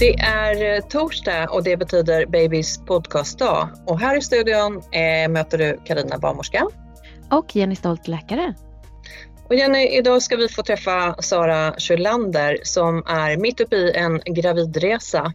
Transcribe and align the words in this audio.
Det 0.00 0.14
är 0.20 0.74
eh, 0.74 0.80
torsdag 0.80 1.48
och 1.50 1.64
det 1.64 1.76
betyder 1.76 2.26
Babys 2.26 2.78
podcastdag. 2.78 3.70
Och 3.86 4.00
här 4.00 4.18
i 4.18 4.22
studion 4.22 4.76
eh, 4.76 5.28
möter 5.30 5.58
du 5.58 5.80
Karina 5.84 6.18
barnmorska. 6.18 6.66
Och 7.30 7.56
Jenny 7.56 7.76
Stolt 7.76 8.08
läkare. 8.08 8.54
Och 9.48 9.54
Jenny, 9.54 9.88
idag 9.88 10.22
ska 10.22 10.36
vi 10.36 10.48
få 10.48 10.62
träffa 10.62 11.16
Sara 11.22 11.74
Kjölander 11.78 12.58
som 12.62 13.02
är 13.06 13.36
mitt 13.36 13.60
uppe 13.60 13.76
i 13.76 13.92
en 13.96 14.20
gravidresa 14.26 15.32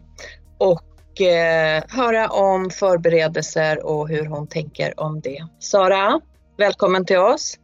och 0.57 1.21
eh, 1.21 1.83
höra 1.87 2.27
om 2.27 2.69
förberedelser 2.69 3.85
och 3.85 4.09
hur 4.09 4.25
hon 4.25 4.47
tänker 4.47 4.99
om 4.99 5.21
det. 5.21 5.47
Sara, 5.59 6.21
välkommen 6.57 7.05
till 7.05 7.17
oss. 7.17 7.57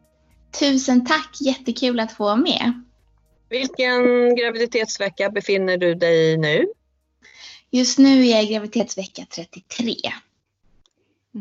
Tusen 0.59 1.06
tack, 1.06 1.38
jättekul 1.41 2.00
att 2.00 2.11
få 2.11 2.23
vara 2.23 2.35
med. 2.35 2.84
Vilken 3.50 4.35
graviditetsvecka 4.35 5.29
befinner 5.29 5.78
du 5.78 5.95
dig 5.95 6.31
i 6.31 6.38
nu? 6.38 6.66
Just 7.71 7.97
nu 7.97 8.27
är 8.27 8.31
jag 8.31 8.43
i 8.43 8.47
graviditetsvecka 8.47 9.25
33. 9.35 9.95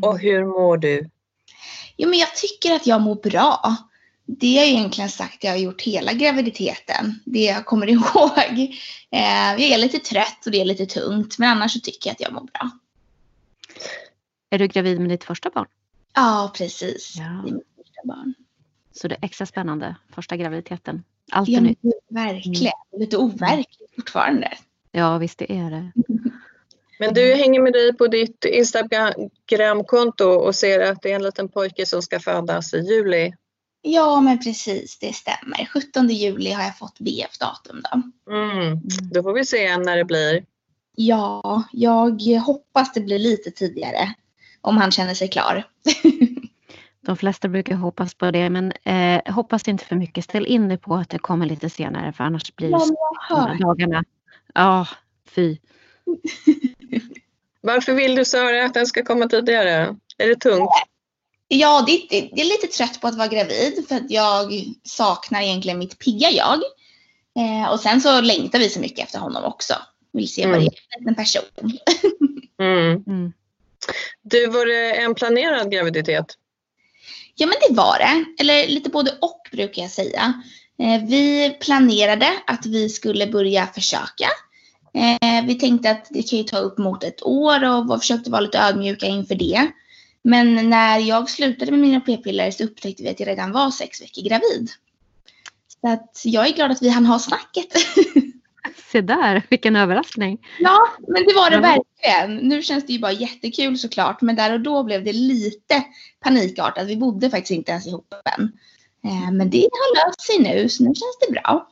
Och 0.01 0.19
hur 0.19 0.45
mår 0.45 0.77
du? 0.77 1.09
Jo, 1.97 2.09
men 2.09 2.19
jag 2.19 2.35
tycker 2.35 2.75
att 2.75 2.87
jag 2.87 3.01
mår 3.01 3.15
bra. 3.15 3.75
Det 4.25 4.47
har 4.57 4.63
jag 4.63 4.67
egentligen 4.67 5.09
sagt 5.09 5.43
jag 5.43 5.51
har 5.51 5.57
gjort 5.57 5.81
hela 5.81 6.13
graviditeten. 6.13 7.19
Det 7.25 7.39
jag 7.43 7.65
kommer 7.65 7.87
ihåg. 7.89 8.59
Eh, 9.11 9.51
jag 9.51 9.61
är 9.61 9.77
lite 9.77 9.99
trött 9.99 10.45
och 10.45 10.51
det 10.51 10.61
är 10.61 10.65
lite 10.65 10.85
tungt. 10.85 11.37
Men 11.37 11.49
annars 11.49 11.71
så 11.73 11.79
tycker 11.79 12.09
jag 12.09 12.13
att 12.13 12.21
jag 12.21 12.33
mår 12.33 12.41
bra. 12.41 12.69
Är 14.49 14.59
du 14.59 14.67
gravid 14.67 14.99
med 14.99 15.09
ditt 15.09 15.23
första 15.23 15.49
barn? 15.49 15.67
Ja, 16.13 16.51
precis. 16.57 17.15
Ja. 17.17 17.23
Det 17.23 17.49
är 17.49 17.53
mitt 17.53 17.67
första 17.77 18.01
barn. 18.05 18.33
Så 18.93 19.07
det 19.07 19.15
är 19.15 19.25
extra 19.25 19.45
spännande, 19.45 19.95
första 20.15 20.37
graviditeten. 20.37 21.03
Allt 21.31 21.49
är 21.49 21.53
Ja, 21.53 21.59
nytt. 21.61 21.79
verkligen. 22.09 22.71
Lite 22.97 23.17
overkligt 23.17 23.95
fortfarande. 23.95 24.57
Ja, 24.91 25.17
visst 25.17 25.39
det 25.39 25.51
är 25.51 25.71
det. 25.71 25.91
Men 26.99 27.13
du 27.13 27.33
hänger 27.33 27.61
med 27.61 27.73
dig 27.73 27.93
på 27.93 28.07
ditt 28.07 28.45
Instagramkonto 28.45 30.25
och 30.25 30.55
ser 30.55 30.91
att 30.91 31.01
det 31.01 31.11
är 31.11 31.15
en 31.15 31.23
liten 31.23 31.49
pojke 31.49 31.85
som 31.85 32.01
ska 32.01 32.19
födas 32.19 32.73
i 32.73 32.77
juli. 32.77 33.33
Ja, 33.81 34.21
men 34.21 34.39
precis. 34.39 34.99
Det 34.99 35.13
stämmer. 35.13 35.65
17 35.65 36.09
juli 36.09 36.51
har 36.51 36.63
jag 36.63 36.77
fått 36.77 36.99
BF-datum 36.99 37.81
då. 37.91 38.01
Mm. 38.33 38.79
Då 39.13 39.23
får 39.23 39.33
vi 39.33 39.45
se 39.45 39.77
när 39.77 39.97
det 39.97 40.05
blir. 40.05 40.45
Ja, 40.95 41.63
jag 41.71 42.21
hoppas 42.45 42.93
det 42.93 43.01
blir 43.01 43.19
lite 43.19 43.51
tidigare. 43.51 44.13
Om 44.61 44.77
han 44.77 44.91
känner 44.91 45.13
sig 45.13 45.27
klar. 45.27 45.67
De 47.05 47.17
flesta 47.17 47.47
brukar 47.47 47.75
hoppas 47.75 48.13
på 48.13 48.31
det, 48.31 48.49
men 48.49 48.71
eh, 48.71 49.33
hoppas 49.33 49.67
inte 49.67 49.85
för 49.85 49.95
mycket. 49.95 50.23
Ställ 50.23 50.45
in 50.45 50.67
dig 50.67 50.77
på 50.77 50.95
att 50.95 51.09
det 51.09 51.19
kommer 51.19 51.45
lite 51.45 51.69
senare, 51.69 52.13
för 52.13 52.23
annars 52.23 52.55
blir 52.55 52.69
Ja, 52.69 52.85
det 53.29 53.35
här 53.35 53.59
dagarna. 53.59 54.03
Ja, 54.53 54.87
fy. 55.35 55.57
Varför 57.61 57.93
vill 57.93 58.15
du 58.15 58.25
Sara 58.25 58.65
att 58.65 58.73
den 58.73 58.87
ska 58.87 59.03
komma 59.03 59.27
tidigare? 59.27 59.95
Är 60.17 60.27
det 60.27 60.35
tungt? 60.35 60.71
Ja, 61.47 61.83
det, 61.87 62.07
det, 62.09 62.41
är 62.41 62.45
lite 62.45 62.67
trött 62.67 63.01
på 63.01 63.07
att 63.07 63.17
vara 63.17 63.27
gravid 63.27 63.85
för 63.87 63.95
att 63.95 64.11
jag 64.11 64.63
saknar 64.83 65.41
egentligen 65.41 65.79
mitt 65.79 65.99
pigga 65.99 66.29
jag. 66.29 66.59
Eh, 67.37 67.71
och 67.71 67.79
sen 67.79 68.01
så 68.01 68.21
längtar 68.21 68.59
vi 68.59 68.69
så 68.69 68.79
mycket 68.79 69.05
efter 69.05 69.19
honom 69.19 69.43
också. 69.43 69.73
Vill 70.13 70.33
se 70.33 70.47
vad 70.47 70.59
det 70.59 70.65
är 70.65 71.03
för 71.03 71.09
en 71.09 71.15
person. 71.15 71.77
Mm. 72.59 73.03
Mm. 73.07 73.33
Du, 74.21 74.47
var 74.47 74.65
det 74.65 74.91
en 74.91 75.15
planerad 75.15 75.71
graviditet? 75.71 76.25
Ja, 77.35 77.47
men 77.47 77.55
det 77.67 77.75
var 77.75 77.97
det. 77.97 78.25
Eller 78.43 78.67
lite 78.67 78.89
både 78.89 79.11
och 79.21 79.41
brukar 79.51 79.81
jag 79.81 79.91
säga. 79.91 80.33
Eh, 80.81 81.03
vi 81.05 81.49
planerade 81.59 82.29
att 82.47 82.65
vi 82.65 82.89
skulle 82.89 83.27
börja 83.27 83.67
försöka. 83.67 84.27
Eh, 84.93 85.45
vi 85.45 85.55
tänkte 85.55 85.91
att 85.91 86.07
det 86.09 86.23
kan 86.23 86.37
ju 86.39 86.43
ta 86.43 86.57
upp 86.57 86.77
mot 86.77 87.03
ett 87.03 87.23
år 87.23 87.91
och 87.91 87.99
försökte 87.99 88.31
vara 88.31 88.41
lite 88.41 88.59
ödmjuka 88.59 89.05
inför 89.05 89.35
det. 89.35 89.71
Men 90.23 90.69
när 90.69 90.99
jag 90.99 91.29
slutade 91.29 91.71
med 91.71 91.79
mina 91.79 91.99
p-piller 91.99 92.51
så 92.51 92.63
upptäckte 92.63 93.03
vi 93.03 93.09
att 93.09 93.19
jag 93.19 93.27
redan 93.27 93.51
var 93.51 93.71
sex 93.71 94.01
veckor 94.01 94.21
gravid. 94.21 94.69
Så 95.81 95.89
att 95.89 96.21
jag 96.25 96.47
är 96.47 96.53
glad 96.53 96.71
att 96.71 96.81
vi 96.81 96.89
hann 96.89 97.05
ha 97.05 97.19
snacket. 97.19 97.67
Se 98.91 99.01
där, 99.01 99.43
vilken 99.49 99.75
överraskning. 99.75 100.37
ja, 100.59 100.87
men 101.07 101.23
det 101.27 101.33
var 101.33 101.49
det 101.49 101.59
verkligen. 101.59 102.47
Nu 102.47 102.61
känns 102.61 102.85
det 102.85 102.93
ju 102.93 102.99
bara 102.99 103.11
jättekul 103.11 103.77
såklart. 103.77 104.21
Men 104.21 104.35
där 104.35 104.53
och 104.53 104.61
då 104.61 104.83
blev 104.83 105.03
det 105.03 105.13
lite 105.13 105.83
panikartat. 106.19 106.87
Vi 106.87 106.97
bodde 106.97 107.29
faktiskt 107.29 107.51
inte 107.51 107.71
ens 107.71 107.87
ihop 107.87 108.13
än. 108.37 108.51
Eh, 109.03 109.31
Men 109.31 109.49
det 109.49 109.69
har 109.71 110.07
löst 110.07 110.21
sig 110.21 110.39
nu, 110.39 110.69
så 110.69 110.83
nu 110.83 110.87
känns 110.87 111.17
det 111.27 111.31
bra. 111.31 111.67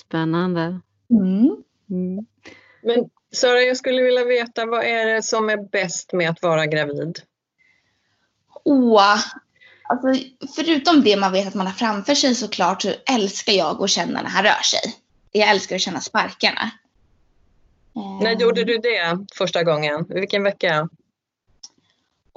Spännande. 0.00 0.80
Mm. 1.10 1.56
Mm. 1.90 2.26
Men 2.82 3.10
Sara, 3.32 3.62
jag 3.62 3.76
skulle 3.76 4.02
vilja 4.02 4.24
veta 4.24 4.66
vad 4.66 4.84
är 4.84 5.06
det 5.06 5.22
som 5.22 5.48
är 5.50 5.70
bäst 5.70 6.12
med 6.12 6.30
att 6.30 6.42
vara 6.42 6.66
gravid? 6.66 7.18
Åh, 8.64 9.16
alltså, 9.88 10.24
förutom 10.56 11.02
det 11.04 11.16
man 11.16 11.32
vet 11.32 11.48
att 11.48 11.54
man 11.54 11.66
har 11.66 11.74
framför 11.74 12.14
sig 12.14 12.34
såklart 12.34 12.82
så 12.82 12.92
älskar 13.10 13.52
jag 13.52 13.82
att 13.82 13.90
känna 13.90 14.22
när 14.22 14.30
han 14.30 14.44
rör 14.44 14.62
sig. 14.62 14.94
Jag 15.32 15.48
älskar 15.50 15.76
att 15.76 15.82
känna 15.82 16.00
sparkarna. 16.00 16.70
Eh, 17.96 18.22
När 18.22 18.40
gjorde 18.40 18.64
du 18.64 18.78
det 18.78 19.26
första 19.34 19.62
gången? 19.64 20.06
Vilken 20.08 20.42
vecka? 20.42 20.88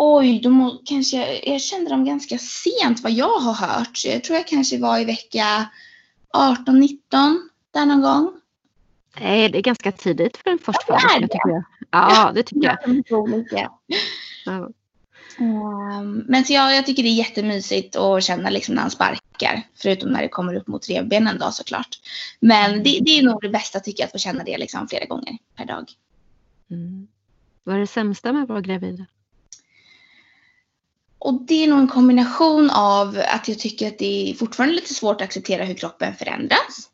Oj, 0.03 0.39
då 0.39 0.81
kanske 0.85 1.39
jag, 1.45 1.61
kände 1.61 1.89
dem 1.89 2.05
ganska 2.05 2.37
sent 2.37 2.99
vad 3.03 3.11
jag 3.11 3.39
har 3.39 3.53
hört. 3.53 3.97
Så 3.97 4.07
jag 4.07 4.23
tror 4.23 4.37
jag 4.37 4.47
kanske 4.47 4.77
var 4.77 4.99
i 4.99 5.05
vecka 5.05 5.69
18-19. 6.33 6.97
där 7.71 7.85
någon 7.85 8.01
gång? 8.01 8.31
Nej, 9.19 9.49
det 9.49 9.57
är 9.57 9.61
ganska 9.61 9.91
tidigt 9.91 10.37
för 10.37 10.49
en 10.49 10.59
första 10.59 10.83
Ja, 10.93 11.19
tycker 11.21 11.49
jag. 11.49 11.63
Ja, 11.91 12.31
det 12.35 12.43
tycker 12.43 12.67
jag. 12.67 12.77
Ja. 14.45 14.69
Ehm, 15.39 16.23
Men 16.27 16.45
så 16.45 16.53
jag, 16.53 16.75
jag 16.75 16.85
tycker 16.85 17.03
det 17.03 17.09
är 17.09 17.13
jättemysigt 17.13 17.95
att 17.95 18.23
känna 18.23 18.49
liksom 18.49 18.75
när 18.75 18.81
han 18.81 18.91
sparkar. 18.91 19.61
Förutom 19.75 20.09
när 20.09 20.21
det 20.21 20.29
kommer 20.29 20.55
upp 20.55 20.67
mot 20.67 20.89
revbenen 20.89 21.39
då 21.39 21.51
såklart. 21.51 21.99
Men 22.39 22.83
det, 22.83 22.99
det 23.01 23.19
är 23.19 23.23
nog 23.23 23.41
det 23.41 23.49
bästa 23.49 23.79
tycker 23.79 24.03
jag 24.03 24.05
att 24.05 24.11
få 24.11 24.17
känna 24.17 24.43
det 24.43 24.57
liksom 24.57 24.87
flera 24.87 25.05
gånger 25.05 25.37
per 25.55 25.65
dag. 25.65 25.91
Mm. 26.71 27.07
Vad 27.63 27.75
är 27.75 27.79
det 27.79 27.87
sämsta 27.87 28.33
med 28.33 28.43
att 28.43 28.49
vara 28.49 28.61
gravid? 28.61 29.05
Och 31.23 31.41
det 31.41 31.63
är 31.63 31.67
nog 31.67 31.79
en 31.79 31.87
kombination 31.87 32.69
av 32.69 33.21
att 33.27 33.47
jag 33.47 33.59
tycker 33.59 33.87
att 33.87 33.97
det 33.99 34.31
är 34.31 34.33
fortfarande 34.33 34.75
lite 34.75 34.93
svårt 34.93 35.21
att 35.21 35.25
acceptera 35.25 35.65
hur 35.65 35.73
kroppen 35.73 36.15
förändras. 36.15 36.89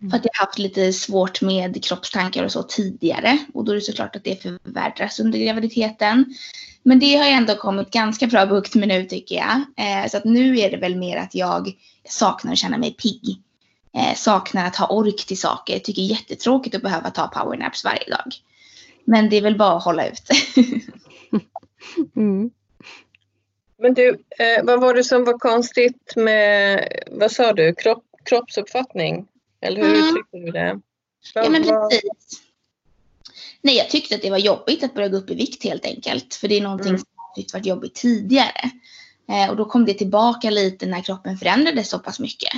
Mm. 0.00 0.10
För 0.10 0.18
att 0.18 0.24
jag 0.24 0.30
har 0.34 0.46
haft 0.46 0.58
lite 0.58 0.92
svårt 0.92 1.40
med 1.40 1.84
kroppstankar 1.84 2.44
och 2.44 2.52
så 2.52 2.62
tidigare. 2.62 3.38
Och 3.54 3.64
då 3.64 3.72
är 3.72 3.76
det 3.76 3.82
såklart 3.82 4.16
att 4.16 4.24
det 4.24 4.42
förvärras 4.42 5.20
under 5.20 5.38
graviditeten. 5.38 6.34
Men 6.82 6.98
det 6.98 7.16
har 7.16 7.24
jag 7.24 7.32
ändå 7.32 7.54
kommit 7.54 7.90
ganska 7.90 8.26
bra 8.26 8.46
bukt 8.46 8.74
med 8.74 8.88
nu 8.88 9.04
tycker 9.04 9.34
jag. 9.34 9.56
Eh, 9.76 10.10
så 10.10 10.16
att 10.16 10.24
nu 10.24 10.58
är 10.58 10.70
det 10.70 10.76
väl 10.76 10.96
mer 10.96 11.16
att 11.16 11.34
jag 11.34 11.72
saknar 12.08 12.52
att 12.52 12.58
känna 12.58 12.78
mig 12.78 12.92
pigg. 12.92 13.42
Eh, 13.96 14.14
saknar 14.16 14.66
att 14.66 14.76
ha 14.76 14.86
ork 14.86 15.26
till 15.26 15.40
saker. 15.40 15.78
Tycker 15.78 16.02
det 16.02 16.08
är 16.08 16.10
jättetråkigt 16.10 16.74
att 16.76 16.82
behöva 16.82 17.10
ta 17.10 17.28
powernaps 17.28 17.84
varje 17.84 18.10
dag. 18.10 18.34
Men 19.04 19.30
det 19.30 19.36
är 19.36 19.42
väl 19.42 19.58
bara 19.58 19.76
att 19.76 19.84
hålla 19.84 20.08
ut. 20.08 20.22
Mm. 22.16 22.50
Men 23.80 23.94
du, 23.94 24.08
eh, 24.38 24.64
vad 24.64 24.80
var 24.80 24.94
det 24.94 25.04
som 25.04 25.24
var 25.24 25.38
konstigt 25.38 26.12
med, 26.16 26.88
vad 27.10 27.32
sa 27.32 27.52
du, 27.52 27.74
Kropp, 27.74 28.04
kroppsuppfattning? 28.24 29.26
Eller 29.60 29.82
hur 29.82 29.94
Mm. 29.94 30.08
uttryckte 30.08 30.36
du 30.36 30.50
det? 30.50 30.80
Vad- 31.34 31.44
Ja 31.44 31.50
men 31.50 31.62
vad- 31.62 31.90
precis. 31.90 32.40
Nej 33.62 33.76
jag 33.76 33.90
tyckte 33.90 34.14
att 34.14 34.22
det 34.22 34.30
var 34.30 34.38
jobbigt 34.38 34.84
att 34.84 34.94
börja 34.94 35.08
gå 35.08 35.16
upp 35.16 35.30
i 35.30 35.34
vikt 35.34 35.64
helt 35.64 35.86
enkelt. 35.86 36.34
För 36.34 36.48
det 36.48 36.54
är 36.56 36.60
någonting 36.62 36.88
Mm. 36.88 36.98
som 36.98 37.06
jag 37.16 37.34
tyckt 37.34 37.52
varit 37.54 37.66
jobbigt 37.66 37.94
tidigare. 37.94 38.70
Eh, 39.28 39.50
och 39.50 39.56
då 39.56 39.64
kom 39.64 39.84
det 39.84 39.94
tillbaka 39.94 40.50
lite 40.50 40.86
när 40.86 41.02
kroppen 41.02 41.36
förändrades 41.36 41.88
så 41.90 41.98
pass 41.98 42.20
mycket. 42.20 42.52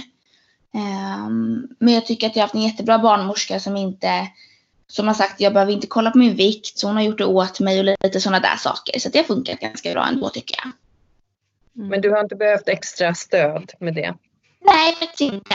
Ehm, 0.74 1.68
men 1.78 1.94
jag 1.94 2.06
tycker 2.06 2.26
att 2.26 2.36
jag 2.36 2.40
har 2.42 2.46
haft 2.46 2.54
en 2.54 2.62
jättebra 2.62 2.98
barnmorska 2.98 3.60
som 3.60 3.76
inte 3.76 4.28
som 4.86 5.06
har 5.06 5.14
sagt 5.14 5.40
jag 5.40 5.52
behöver 5.52 5.72
inte 5.72 5.86
kolla 5.86 6.10
på 6.10 6.18
min 6.18 6.34
vikt. 6.36 6.78
Så 6.78 6.86
hon 6.86 6.96
har 6.96 7.02
gjort 7.02 7.18
det 7.18 7.24
åt 7.24 7.60
mig 7.60 7.78
och 7.78 7.84
lite 7.84 8.20
sådana 8.20 8.40
där 8.40 8.56
saker. 8.56 8.98
Så 8.98 9.08
det 9.08 9.18
har 9.18 9.24
funkat 9.24 9.60
ganska 9.60 9.92
bra 9.92 10.06
ändå 10.06 10.28
tycker 10.28 10.56
jag. 10.64 10.72
Mm. 11.76 11.88
Men 11.88 12.00
du 12.00 12.10
har 12.10 12.20
inte 12.20 12.36
behövt 12.36 12.68
extra 12.68 13.14
stöd 13.14 13.72
med 13.78 13.94
det? 13.94 14.14
Nej, 14.60 14.94
faktiskt 14.94 15.20
inte. 15.20 15.54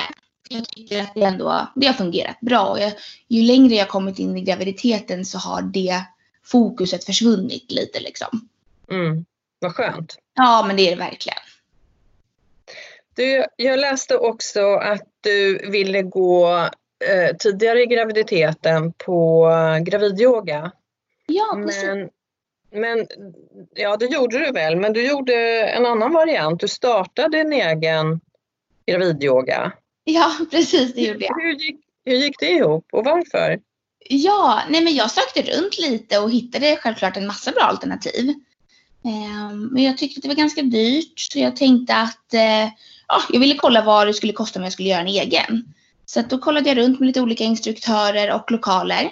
Jag 0.49 0.67
tycker 0.67 1.01
att 1.01 1.13
det 1.15 1.23
ändå 1.23 1.67
det 1.75 1.87
har 1.87 1.93
fungerat 1.93 2.39
bra. 2.39 2.79
Jag, 2.79 2.93
ju 3.27 3.41
längre 3.41 3.75
jag 3.75 3.89
kommit 3.89 4.19
in 4.19 4.37
i 4.37 4.41
graviditeten 4.41 5.25
så 5.25 5.37
har 5.37 5.61
det 5.61 6.01
fokuset 6.45 7.03
försvunnit 7.03 7.71
lite 7.71 7.99
liksom. 7.99 8.49
Mm. 8.91 9.25
Vad 9.59 9.75
skönt. 9.75 10.17
Ja, 10.35 10.63
men 10.67 10.75
det 10.75 10.87
är 10.87 10.89
det 10.89 11.01
verkligen. 11.03 11.37
Du, 13.15 13.45
jag 13.55 13.79
läste 13.79 14.17
också 14.17 14.75
att 14.75 15.03
du 15.21 15.69
ville 15.69 16.01
gå 16.01 16.69
eh, 17.05 17.35
tidigare 17.39 17.81
i 17.81 17.85
graviditeten 17.85 18.93
på 18.93 19.49
gravidyoga. 19.81 20.71
Ja, 21.27 21.61
precis. 21.65 21.83
Men, 21.83 22.09
men 22.71 23.07
ja, 23.75 23.97
det 23.97 24.05
gjorde 24.05 24.39
du 24.39 24.51
väl, 24.51 24.75
men 24.75 24.93
du 24.93 25.07
gjorde 25.07 25.33
en 25.61 25.85
annan 25.85 26.13
variant. 26.13 26.59
Du 26.59 26.67
startade 26.67 27.39
en 27.39 27.53
egen 27.53 28.19
gravidyoga. 28.87 29.71
Ja, 30.03 30.31
precis 30.51 30.93
det 30.93 31.01
gjorde 31.01 31.25
jag. 31.25 31.41
Hur 31.41 31.53
gick, 31.53 31.75
hur 32.05 32.15
gick 32.15 32.39
det 32.39 32.49
ihop 32.49 32.85
och 32.91 33.05
varför? 33.05 33.59
Ja, 34.09 34.61
nej 34.69 34.83
men 34.83 34.95
jag 34.95 35.11
sökte 35.11 35.41
runt 35.41 35.79
lite 35.79 36.19
och 36.19 36.31
hittade 36.31 36.77
självklart 36.81 37.17
en 37.17 37.27
massa 37.27 37.51
bra 37.51 37.61
alternativ. 37.61 38.33
Ehm, 39.05 39.65
Men 39.65 39.83
jag 39.83 39.97
tyckte 39.97 40.17
att 40.17 40.21
det 40.21 40.27
var 40.27 40.35
ganska 40.35 40.61
dyrt 40.61 41.19
så 41.19 41.39
jag 41.39 41.55
tänkte 41.55 41.95
att 41.95 42.33
eh, 42.33 42.65
ja, 43.07 43.21
jag 43.29 43.39
ville 43.39 43.55
kolla 43.55 43.83
vad 43.83 44.07
det 44.07 44.13
skulle 44.13 44.33
kosta 44.33 44.59
om 44.59 44.63
jag 44.63 44.73
skulle 44.73 44.89
göra 44.89 45.01
en 45.01 45.07
egen. 45.07 45.73
Så 46.05 46.19
att 46.19 46.29
då 46.29 46.37
kollade 46.37 46.69
jag 46.69 46.77
runt 46.77 46.99
med 46.99 47.07
lite 47.07 47.21
olika 47.21 47.43
instruktörer 47.43 48.35
och 48.35 48.51
lokaler. 48.51 49.11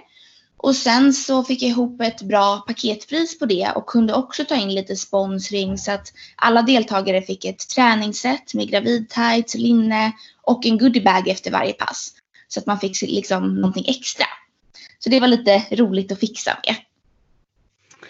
Och 0.58 0.76
sen 0.76 1.14
så 1.14 1.44
fick 1.44 1.62
jag 1.62 1.70
ihop 1.70 2.02
ett 2.02 2.22
bra 2.22 2.64
paketpris 2.68 3.40
på 3.40 3.46
det 3.46 3.72
och 3.76 3.86
kunde 3.86 4.14
också 4.14 4.46
ta 4.46 4.56
in 4.56 4.74
lite 4.74 4.96
sponsring 4.96 5.78
så 5.78 5.92
att 5.92 6.14
alla 6.36 6.62
deltagare 6.62 7.22
fick 7.22 7.46
ett 7.46 7.70
träningsset 7.70 8.54
med 8.54 8.70
gravidtights, 8.70 9.56
linne 9.56 10.12
och 10.42 10.66
en 10.66 10.78
goodiebag 10.78 11.28
efter 11.28 11.52
varje 11.52 11.74
pass. 11.74 12.12
Så 12.48 12.60
att 12.60 12.66
man 12.66 12.80
fick 12.80 13.02
liksom 13.02 13.56
någonting 13.56 13.86
extra. 13.88 14.26
Så 15.00 15.10
det 15.10 15.20
var 15.20 15.28
lite 15.28 15.64
roligt 15.72 16.12
att 16.12 16.20
fixa 16.20 16.58
med. 16.68 16.76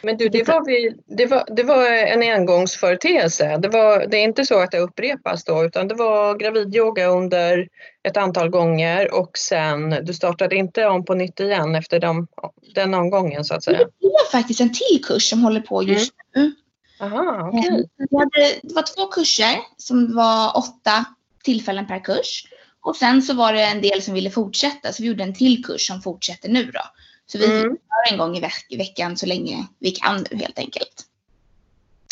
Men 0.01 0.17
du, 0.17 0.29
det 0.29 0.47
var, 0.47 0.65
vi, 0.65 0.95
det 1.17 1.25
var, 1.25 1.43
det 1.55 1.63
var 1.63 1.91
en 1.91 2.21
engångsföreteelse. 2.21 3.57
Det, 3.57 3.69
var, 3.69 4.07
det 4.07 4.17
är 4.17 4.23
inte 4.23 4.45
så 4.45 4.59
att 4.59 4.71
det 4.71 4.79
upprepas 4.79 5.43
då, 5.43 5.65
utan 5.65 5.87
det 5.87 5.95
var 5.95 6.35
gravidyoga 6.35 7.05
under 7.05 7.67
ett 8.07 8.17
antal 8.17 8.49
gånger 8.49 9.13
och 9.13 9.37
sen, 9.37 9.89
du 10.03 10.13
startade 10.13 10.55
inte 10.55 10.85
om 10.85 11.05
på 11.05 11.13
nytt 11.13 11.39
igen 11.39 11.75
efter 11.75 11.99
de, 11.99 12.27
den 12.75 12.93
omgången 12.93 13.43
så 13.43 13.55
att 13.55 13.63
säga? 13.63 13.77
Det 13.77 14.07
är 14.07 14.31
faktiskt 14.31 14.61
en 14.61 14.73
till 14.73 15.03
kurs 15.03 15.29
som 15.29 15.43
håller 15.43 15.61
på 15.61 15.83
just 15.83 16.13
nu. 16.35 16.55
Aha, 16.99 17.49
okej. 17.53 17.89
Vi 17.97 18.17
hade, 18.17 18.59
det 18.63 18.73
var 18.75 18.95
två 18.95 19.07
kurser 19.07 19.55
som 19.77 20.15
var 20.15 20.57
åtta 20.57 21.05
tillfällen 21.43 21.87
per 21.87 21.99
kurs. 21.99 22.43
Och 22.81 22.95
sen 22.95 23.21
så 23.21 23.33
var 23.33 23.53
det 23.53 23.63
en 23.63 23.81
del 23.81 24.01
som 24.01 24.13
ville 24.13 24.29
fortsätta 24.29 24.93
så 24.93 25.03
vi 25.03 25.09
gjorde 25.09 25.23
en 25.23 25.33
till 25.33 25.63
kurs 25.63 25.87
som 25.87 26.01
fortsätter 26.01 26.49
nu 26.49 26.63
då. 26.63 26.81
Så 27.27 27.37
vi 27.37 27.45
Mm. 27.45 27.61
gör 27.61 28.11
en 28.13 28.17
gång 28.17 28.37
i, 28.37 28.39
veck- 28.41 28.65
i 28.69 28.77
veckan 28.77 29.17
så 29.17 29.25
länge 29.25 29.67
vi 29.79 29.91
kan 29.91 30.25
nu 30.31 30.37
helt 30.37 30.59
enkelt. 30.59 31.05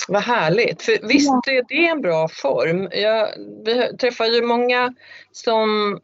Vad 0.07 0.23
härligt, 0.23 0.81
för 0.81 1.07
visst 1.07 1.29
är 1.29 1.67
det 1.67 1.87
en 1.87 2.01
bra 2.01 2.27
form. 2.27 2.89
Jag, 2.91 3.29
vi 3.65 3.97
träffar 3.97 4.25
ju 4.25 4.41
många 4.41 4.93
som 5.31 5.99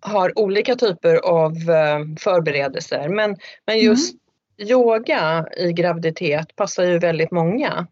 har 0.00 0.38
olika 0.38 0.76
typer 0.76 1.14
av 1.16 1.52
eh, 1.52 1.98
förberedelser 2.20 3.08
men, 3.08 3.36
men 3.66 3.78
just 3.78 4.14
yoga 4.58 5.46
i 5.56 5.72
graviditet 5.72 6.56
passar 6.56 6.84
ju 6.84 6.98
väldigt 6.98 7.30
många. 7.30 7.86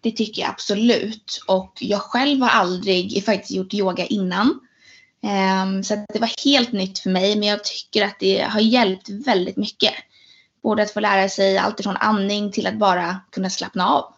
Det 0.00 0.10
tycker 0.10 0.42
jag 0.42 0.50
absolut. 0.50 1.40
Och 1.48 1.72
jag 1.80 2.00
själv 2.00 2.40
har 2.42 2.48
aldrig 2.50 3.24
faktiskt 3.24 3.50
gjort 3.50 3.74
yoga 3.74 4.06
innan. 4.06 4.60
Ehm, 5.28 5.82
så 5.82 5.94
att 5.94 6.06
det 6.12 6.18
var 6.18 6.44
helt 6.44 6.72
nytt 6.72 6.98
för 6.98 7.10
mig. 7.10 7.36
Men 7.38 7.48
jag 7.48 7.64
tycker 7.64 8.04
att 8.04 8.16
det 8.18 8.40
har 8.40 8.60
hjälpt 8.60 9.08
väldigt 9.08 9.56
mycket. 9.56 9.92
Både 10.62 10.82
att 10.82 10.90
få 10.90 11.00
lära 11.00 11.28
sig 11.28 11.58
allt 11.58 11.80
ifrån 11.80 11.96
andning 11.96 12.52
till 12.52 12.66
att 12.66 12.78
bara 12.78 13.16
kunna 13.32 13.50
slappna 13.50 13.88
av. 13.88 14.14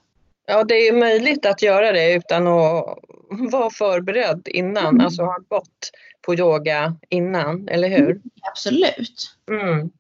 Ja, 0.46 0.64
det 0.64 0.74
är 0.74 0.92
möjligt 0.92 1.46
att 1.46 1.62
göra 1.62 1.92
det 1.92 2.14
utan 2.14 2.46
att 2.46 2.98
vara 3.52 3.70
förberedd 3.70 4.48
innan, 4.48 4.86
Mm. 4.86 5.00
alltså 5.04 5.22
ha 5.22 5.38
gått 5.48 5.90
på 6.22 6.34
yoga 6.34 6.96
innan, 7.08 7.68
eller 7.68 7.88
hur? 7.88 8.20
Absolut. 8.42 9.36
Mm. 9.50 9.90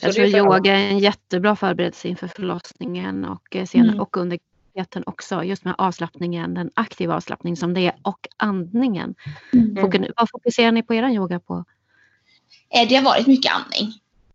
Jag 0.00 0.14
tror 0.14 0.26
yoga 0.26 0.72
är 0.72 0.88
en 0.90 0.98
jättebra 0.98 1.56
förberedelse 1.56 2.08
inför 2.08 2.28
förlossningen 2.28 3.24
och, 3.24 3.56
eh, 3.56 3.64
senare, 3.64 3.88
Mm. 3.88 4.00
och 4.00 4.16
under 4.16 4.38
graviditeten 4.76 5.02
också. 5.06 5.44
Just 5.44 5.64
med 5.64 5.74
avslappningen, 5.78 6.54
den 6.54 6.70
aktiva 6.74 7.14
avslappning 7.14 7.56
som 7.56 7.74
det 7.74 7.80
är 7.80 7.94
och 8.02 8.28
andningen. 8.36 9.14
Mm. 9.52 10.04
Vad 10.16 10.30
fokuserar 10.30 10.72
ni 10.72 10.82
på 10.82 10.94
er 10.94 11.08
yoga 11.08 11.40
på? 11.40 11.64
Eh, 12.70 12.88
Det 12.88 12.96
har 12.96 13.02
varit 13.02 13.26
mycket 13.26 13.52
andning. 13.52 13.92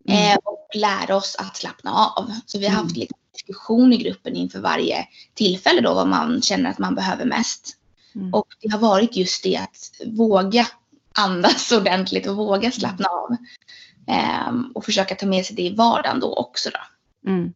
Mm. 0.07 0.31
Eh, 0.31 0.37
och 0.43 0.67
lära 0.75 1.15
oss 1.15 1.35
att 1.39 1.57
slappna 1.57 1.91
av. 1.91 2.31
Så 2.45 2.59
vi 2.59 2.67
har 2.67 2.83
haft 2.83 2.97
lite 2.97 3.13
diskussion 3.33 3.93
i 3.93 3.97
gruppen 3.97 4.35
inför 4.35 4.59
varje 4.59 5.07
tillfälle 5.33 5.81
då 5.81 5.93
vad 5.93 6.07
man 6.07 6.41
känner 6.41 6.69
att 6.69 6.79
man 6.79 6.95
behöver 6.95 7.25
mest. 7.25 7.77
Mm. 8.15 8.33
Och 8.33 8.47
det 8.61 8.69
har 8.69 8.79
varit 8.79 9.15
just 9.15 9.43
det 9.43 9.57
att 9.57 9.91
våga 10.05 10.67
andas 11.17 11.71
ordentligt 11.79 12.27
och 12.27 12.35
våga 12.35 12.71
slappna 12.71 13.07
av. 13.09 13.37
Ehm, 14.07 14.71
och 14.75 14.85
försöka 14.85 15.15
ta 15.15 15.25
med 15.25 15.45
sig 15.45 15.55
det 15.55 15.63
i 15.63 15.75
vardagen 15.75 16.19
då 16.19 16.33
också 16.33 16.69
då. 16.69 16.79
Mm. 17.29 17.53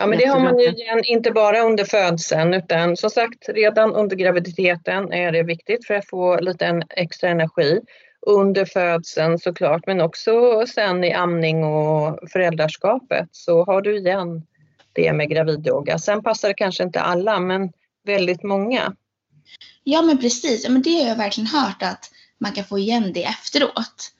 Ja, 0.00 0.06
men 0.06 0.18
det 0.18 0.26
har 0.26 0.40
man 0.40 0.58
ju 0.58 0.68
igen, 0.68 1.04
inte 1.04 1.30
bara 1.30 1.60
under 1.60 1.84
födseln 1.84 2.54
utan 2.54 2.96
som 2.96 3.10
sagt 3.10 3.48
redan 3.48 3.94
under 3.94 4.16
graviditeten 4.16 5.12
är 5.12 5.32
det 5.32 5.42
viktigt 5.42 5.86
för 5.86 5.94
att 5.94 6.08
få 6.08 6.40
lite 6.40 6.82
extra 6.90 7.28
energi. 7.28 7.80
Under 8.26 8.64
födseln 8.64 9.38
såklart 9.38 9.86
men 9.86 10.00
också 10.00 10.64
sen 10.66 11.04
i 11.04 11.12
amning 11.12 11.64
och 11.64 12.18
föräldraskapet 12.32 13.28
så 13.32 13.64
har 13.64 13.82
du 13.82 13.98
igen 13.98 14.42
det 14.92 15.12
med 15.12 15.30
gravidyoga. 15.30 15.98
Sen 15.98 16.22
passar 16.22 16.48
det 16.48 16.54
kanske 16.54 16.82
inte 16.82 17.00
alla 17.00 17.40
men 17.40 17.72
väldigt 18.04 18.42
många. 18.42 18.94
Ja 19.84 20.02
men 20.02 20.18
precis, 20.18 20.68
men 20.68 20.82
det 20.82 21.02
har 21.02 21.08
jag 21.08 21.16
verkligen 21.16 21.46
hört 21.46 21.82
att 21.82 22.10
man 22.38 22.52
kan 22.52 22.64
få 22.64 22.78
igen 22.78 23.12
det 23.12 23.24
efteråt. 23.24 24.12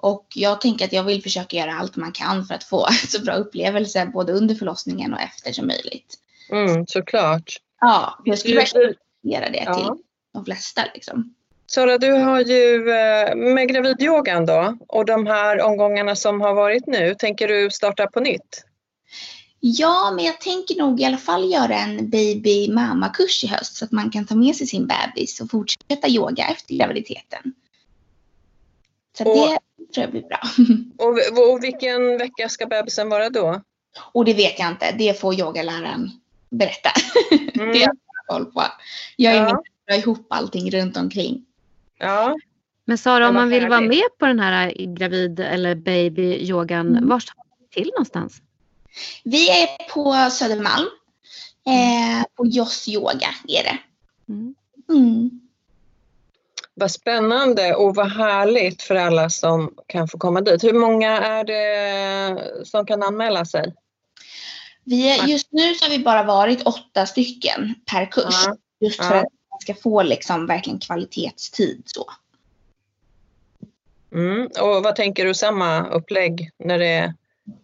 Och 0.00 0.26
jag 0.34 0.60
tänker 0.60 0.84
att 0.84 0.92
jag 0.92 1.04
vill 1.04 1.22
försöka 1.22 1.56
göra 1.56 1.74
allt 1.74 1.96
man 1.96 2.12
kan 2.12 2.44
för 2.44 2.54
att 2.54 2.64
få 2.64 2.86
så 3.08 3.20
bra 3.22 3.34
upplevelse 3.34 4.06
både 4.06 4.32
under 4.32 4.54
förlossningen 4.54 5.14
och 5.14 5.20
efter 5.20 5.52
som 5.52 5.66
möjligt. 5.66 6.14
Mm, 6.52 6.86
såklart. 6.86 7.56
Ja, 7.80 8.18
jag 8.24 8.38
skulle 8.38 8.54
verkligen 8.54 8.94
göra 9.22 9.50
det 9.50 9.62
Ja. 9.66 9.74
till 9.74 10.02
de 10.34 10.44
flesta 10.44 10.82
liksom. 10.94 11.34
Sara, 11.66 11.98
du 11.98 12.12
har 12.12 12.40
ju 12.40 12.90
eh, 12.90 13.36
med 13.36 13.68
gravidyogan 13.68 14.46
då 14.46 14.76
och 14.88 15.04
de 15.04 15.26
här 15.26 15.62
omgångarna 15.62 16.16
som 16.16 16.40
har 16.40 16.54
varit 16.54 16.86
nu, 16.86 17.14
tänker 17.18 17.48
du 17.48 17.70
starta 17.70 18.06
på 18.06 18.20
nytt? 18.20 18.64
Ja, 19.60 20.12
men 20.16 20.24
jag 20.24 20.40
tänker 20.40 20.78
nog 20.78 21.00
i 21.00 21.04
alla 21.04 21.16
fall 21.16 21.52
göra 21.52 21.74
en 21.74 22.10
baby 22.10 22.72
mamma-kurs 22.72 23.44
i 23.44 23.46
höst 23.46 23.76
så 23.76 23.84
att 23.84 23.92
man 23.92 24.10
kan 24.10 24.26
ta 24.26 24.34
med 24.34 24.56
sig 24.56 24.66
sin 24.66 24.86
bebis 24.86 25.40
och 25.40 25.50
fortsätta 25.50 26.08
yoga 26.08 26.44
efter 26.48 26.74
graviditeten. 26.74 27.54
Så 29.18 29.24
Och- 29.24 29.36
det 29.78 29.92
tror 29.94 30.02
jag 30.04 30.10
blir 30.10 30.22
bra. 30.22 30.40
Och, 31.06 31.52
och 31.52 31.64
vilken 31.64 32.18
vecka 32.18 32.48
ska 32.48 32.66
bebisen 32.66 33.08
vara 33.08 33.30
då? 33.30 33.60
Och 34.12 34.24
det 34.24 34.34
vet 34.34 34.58
jag 34.58 34.68
inte, 34.68 34.92
det 34.98 35.20
får 35.20 35.34
yogaläraren 35.34 36.10
berätta. 36.50 36.90
Mm. 37.54 37.72
Det 37.72 37.78
har 37.78 37.86
jag 37.86 38.26
koll 38.28 38.44
på. 38.52 38.62
Jag 39.16 39.32
är 39.34 39.36
Ja. 39.36 39.42
med 39.44 39.52
att 39.52 39.62
dra 39.88 39.96
ihop 39.96 40.26
allting 40.30 40.70
runt 40.70 40.96
omkring. 40.96 41.44
Ja, 41.98 42.36
Men 42.84 42.98
Sara, 42.98 43.28
om 43.28 43.34
man 43.34 43.48
vill 43.48 43.68
vara 43.68 43.80
med 43.80 44.02
på 44.18 44.26
den 44.26 44.40
här 44.40 44.72
gravid 44.96 45.40
eller 45.40 45.74
baby-yogan, 45.74 46.88
Mm. 46.88 47.08
var 47.08 47.20
ska 47.20 47.32
man 47.36 47.68
till 47.70 47.90
någonstans? 47.94 48.42
Vi 49.24 49.48
är 49.50 49.66
på 49.94 50.30
Södermalm. 50.30 50.86
Eh, 51.66 52.24
på 52.34 52.46
Joss 52.46 52.88
Yoga 52.88 53.28
är 53.48 53.62
det. 53.62 53.78
Mm. 54.92 55.40
Vad 56.80 56.90
spännande 56.90 57.74
och 57.74 57.94
vad 57.94 58.12
härligt 58.12 58.82
för 58.82 58.94
alla 58.94 59.30
som 59.30 59.74
kan 59.86 60.08
få 60.08 60.18
komma 60.18 60.40
dit. 60.40 60.64
Hur 60.64 60.72
många 60.72 61.18
är 61.18 61.44
det 61.44 62.66
som 62.66 62.86
kan 62.86 63.02
anmäla 63.02 63.44
sig? 63.44 63.74
Vi 64.84 65.08
är, 65.18 65.26
just 65.26 65.52
nu 65.52 65.74
så 65.74 65.84
har 65.84 65.90
vi 65.90 65.98
bara 66.04 66.22
varit 66.22 66.62
åtta 66.66 67.06
stycken 67.06 67.74
per 67.90 68.06
kurs. 68.06 68.24
Ja. 68.46 68.56
Just 68.80 69.04
för 69.04 69.14
Ja. 69.14 69.20
att 69.20 69.26
man 69.50 69.60
ska 69.60 69.74
få 69.74 70.02
liksom 70.02 70.46
verkligen 70.46 70.78
kvalitetstid. 70.78 71.82
Så. 71.86 72.06
Mm. 74.12 74.46
Och 74.60 74.82
vad 74.82 74.96
tänker 74.96 75.24
du 75.24 75.34
samma 75.34 75.86
upplägg 75.88 76.50
när 76.58 76.78
det 76.78 76.86
är 76.88 77.14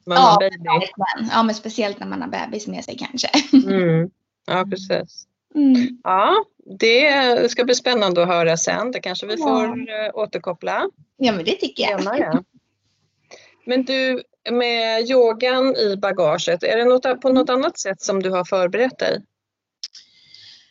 mamma 0.06 0.20
Ja, 0.20 0.36
baby? 0.40 0.56
verkligen. 0.56 1.30
ja, 1.32 1.42
men 1.42 1.54
speciellt 1.54 1.98
när 2.00 2.06
man 2.06 2.22
har 2.22 2.28
bebis 2.28 2.66
med 2.66 2.84
sig 2.84 2.96
kanske. 2.98 3.28
Mm. 3.52 4.10
Ja, 4.46 4.64
precis. 4.70 5.26
Mm. 5.54 5.98
Ja, 6.04 6.44
det 6.80 7.50
ska 7.50 7.64
bli 7.64 7.74
spännande 7.74 8.22
att 8.22 8.28
höra 8.28 8.56
sen. 8.56 8.90
Det 8.90 9.00
kanske 9.00 9.26
vi 9.26 9.34
Ja. 9.38 9.44
får 9.44 9.64
eh, 9.66 10.10
återkoppla. 10.14 10.88
Ja, 11.16 11.32
men 11.32 11.44
det 11.44 11.52
tycker 11.52 11.82
jag. 11.90 12.02
senare. 12.02 12.42
Men 13.66 13.84
du, 13.84 14.22
med 14.50 15.10
yogan 15.10 15.76
i 15.76 15.96
bagaget, 15.96 16.62
är 16.62 16.76
det 16.76 16.84
något, 16.84 17.20
på 17.20 17.32
något 17.32 17.50
annat 17.50 17.78
sätt 17.78 18.02
som 18.02 18.22
du 18.22 18.30
har 18.30 18.44
förberett 18.44 18.98
dig? 18.98 19.22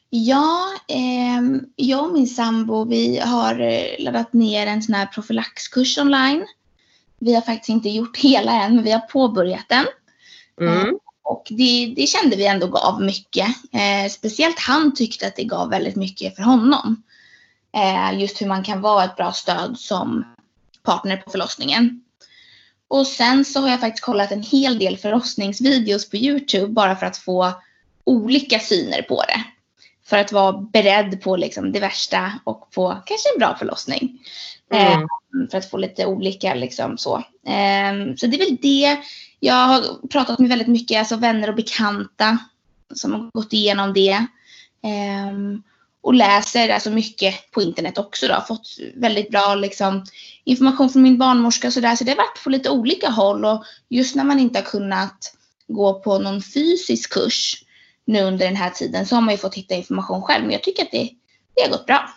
Ja, 0.09 0.67
ehm, 0.87 1.61
jag 1.75 2.03
och 2.05 2.13
min 2.13 2.27
sambo 2.27 2.85
vi 2.89 3.19
har 3.19 3.59
eh, 3.59 3.85
laddat 3.99 4.33
ner 4.33 4.67
en 4.67 4.81
sån 4.81 4.95
här 4.95 5.05
profylaxkurs 5.05 5.97
online. 5.97 6.45
Vi 7.19 7.33
har 7.33 7.41
faktiskt 7.41 7.69
inte 7.69 7.89
gjort 7.89 8.17
hela 8.17 8.51
än, 8.63 8.75
men 8.75 8.83
vi 8.83 8.91
har 8.91 8.99
påbörjat 8.99 9.65
den. 9.69 9.85
Mm. 10.61 10.97
Och 11.23 11.47
det, 11.49 11.93
det 11.95 12.07
kände 12.07 12.35
vi 12.35 12.45
ändå 12.45 12.67
gav 12.67 13.01
mycket. 13.01 13.47
Eh, 13.73 14.09
speciellt 14.09 14.59
han 14.59 14.93
tyckte 14.95 15.27
att 15.27 15.35
det 15.35 15.43
gav 15.43 15.69
väldigt 15.69 15.95
mycket 15.95 16.35
för 16.35 16.43
honom. 16.43 17.03
Eh, 17.75 18.19
just 18.19 18.41
hur 18.41 18.47
man 18.47 18.63
kan 18.63 18.81
vara 18.81 19.03
ett 19.03 19.15
bra 19.15 19.31
stöd 19.31 19.79
som 19.79 20.25
partner 20.83 21.17
på 21.17 21.31
förlossningen. 21.31 22.03
Och 22.87 23.07
sen 23.07 23.45
så 23.45 23.59
har 23.61 23.69
jag 23.69 23.79
faktiskt 23.79 24.05
kollat 24.05 24.31
en 24.31 24.43
hel 24.43 24.79
del 24.79 24.97
förlossningsvideos 24.97 26.09
på 26.09 26.17
Youtube 26.17 26.67
bara 26.67 26.95
för 26.95 27.05
att 27.05 27.17
få 27.17 27.51
olika 28.03 28.59
syner 28.59 29.01
på 29.01 29.23
det. 29.27 29.43
För 30.05 30.17
att 30.17 30.31
vara 30.31 30.51
beredd 30.53 31.21
på 31.21 31.35
liksom 31.35 31.71
det 31.71 31.79
värsta 31.79 32.31
och 32.43 32.71
på 32.71 32.97
kanske 33.05 33.29
en 33.33 33.39
bra 33.39 33.55
förlossning. 33.59 34.19
Eh, 34.73 34.93
Mm. 35.33 35.47
för 35.51 35.57
att 35.57 35.69
få 35.69 35.77
lite 35.77 36.05
olika 36.05 36.53
liksom 36.53 36.97
så. 36.97 37.23
Ehm, 37.47 38.17
så 38.17 38.27
det 38.27 38.37
är 38.37 38.45
väl 38.45 38.57
det. 38.61 38.97
Jag 39.45 39.67
har 39.67 40.07
pratat 40.07 40.39
med 40.39 40.49
väldigt 40.49 40.67
mycket 40.67 40.99
alltså 40.99 41.15
vänner 41.15 41.49
och 41.49 41.55
bekanta 41.55 42.37
som 42.93 43.11
har 43.11 43.31
gått 43.33 43.53
igenom 43.53 43.93
det. 43.93 44.25
Um, 45.31 45.63
och 46.01 46.13
läser 46.13 46.69
alltså 46.69 46.89
mycket 46.89 47.51
på 47.51 47.61
internet 47.61 47.97
också 47.97 48.27
då. 48.27 48.43
Fått 48.47 48.67
väldigt 48.95 49.29
bra 49.29 49.55
liksom, 49.55 50.05
information 50.43 50.89
från 50.89 51.01
min 51.01 51.17
barnmorska 51.17 51.67
och 51.67 51.73
sådär. 51.73 51.95
Så 51.95 52.03
det 52.03 52.11
har 52.11 52.17
varit 52.17 52.43
på 52.43 52.49
lite 52.49 52.69
olika 52.69 53.09
håll 53.09 53.45
och 53.45 53.63
just 53.89 54.15
när 54.15 54.23
man 54.23 54.39
inte 54.39 54.59
har 54.59 54.65
kunnat 54.65 55.33
gå 55.67 55.99
på 55.99 56.19
någon 56.19 56.41
fysisk 56.41 57.13
kurs 57.13 57.63
nu 58.05 58.21
under 58.21 58.45
den 58.45 58.55
här 58.55 58.69
tiden 58.69 59.05
så 59.05 59.15
har 59.15 59.21
man 59.21 59.33
ju 59.33 59.37
fått 59.37 59.55
hitta 59.55 59.75
information 59.75 60.21
själv. 60.21 60.43
Men 60.43 60.53
jag 60.53 60.63
tycker 60.63 60.83
att 60.83 60.91
det, 60.91 61.09
det 61.55 61.61
har 61.61 61.69
gått 61.69 61.85
bra. 61.85 62.09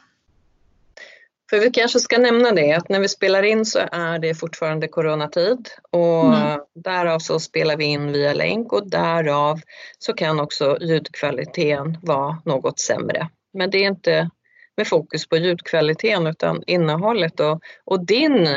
För 1.51 1.61
vi 1.61 1.71
kanske 1.71 2.01
ska 2.01 2.19
nämna 2.19 2.53
det 2.53 2.73
att 2.73 2.89
när 2.89 3.01
vi 3.01 3.09
spelar 3.09 3.43
in 3.43 3.65
så 3.67 3.79
är 3.93 4.19
det 4.19 4.35
fortfarande 4.35 4.89
coronatid 4.89 5.69
och 5.91 6.35
Mm. 6.37 6.61
därav 6.75 7.19
så 7.19 7.41
spelar 7.41 7.77
vi 7.77 7.85
in 7.85 8.13
via 8.13 8.33
länk 8.35 8.73
och 8.73 8.91
därav 8.91 9.61
så 9.99 10.13
kan 10.13 10.41
också 10.41 10.79
ljudkvaliteten 10.81 11.99
vara 12.03 12.43
något 12.45 12.79
sämre. 12.79 13.29
Men 13.53 13.71
det 13.71 13.79
är 13.79 13.89
inte 13.89 14.31
med 14.77 14.87
fokus 14.89 15.29
på 15.29 15.37
ljudkvaliteten 15.37 16.27
utan 16.27 16.63
innehållet 16.67 17.41
och, 17.41 17.61
och 17.85 18.07
din 18.07 18.49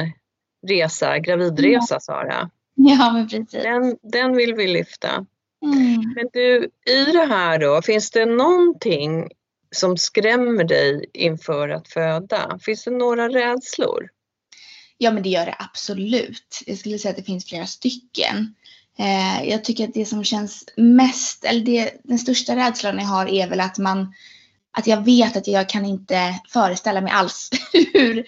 resa, 0.68 1.20
gravidresa 1.20 2.00
Sara, 2.00 2.50
Ja, 2.76 3.12
men 3.14 3.30
precis. 3.30 3.64
den, 3.64 3.98
den 4.02 4.36
vill 4.36 4.54
vi 4.54 4.68
lyfta. 4.68 5.26
Mm. 5.66 6.14
Men 6.16 6.30
du, 6.34 6.70
i 6.92 7.12
det 7.12 7.26
här 7.26 7.60
då, 7.60 7.82
finns 7.82 8.12
det 8.12 8.26
någonting 8.26 9.30
som 9.72 9.98
skrämmer 9.98 10.64
dig 10.64 11.10
inför 11.14 11.70
att 11.70 11.88
föda? 11.88 12.60
Finns 12.62 12.84
det 12.84 12.92
några 12.92 13.30
rädslor? 13.30 14.10
Ja, 14.98 15.12
men 15.12 15.24
det 15.24 15.30
gör 15.30 15.46
det 15.46 15.56
absolut. 15.60 16.64
Jag 16.66 16.78
skulle 16.78 17.00
säga 17.00 17.10
att 17.10 17.18
det 17.18 17.24
finns 17.24 17.46
flera 17.46 17.66
stycken. 17.66 18.56
Eh, 19.00 19.50
jag 19.50 19.64
tycker 19.64 19.88
att 19.88 19.94
det 19.94 20.06
som 20.06 20.24
känns 20.24 20.66
mest, 20.78 21.46
eller 21.46 21.62
det, 21.62 21.92
den 22.04 22.20
största 22.20 22.56
rädslan 22.56 22.98
jag 22.98 23.06
har 23.06 23.28
är 23.28 23.50
väl 23.50 23.60
att 23.60 23.78
man, 23.78 24.14
att 24.72 24.88
jag 24.88 25.06
vet 25.06 25.38
att 25.38 25.48
jag 25.48 25.70
kan 25.70 25.86
inte 25.86 26.40
föreställa 26.50 27.02
mig 27.02 27.12
alls 27.12 27.50
hur 27.94 28.26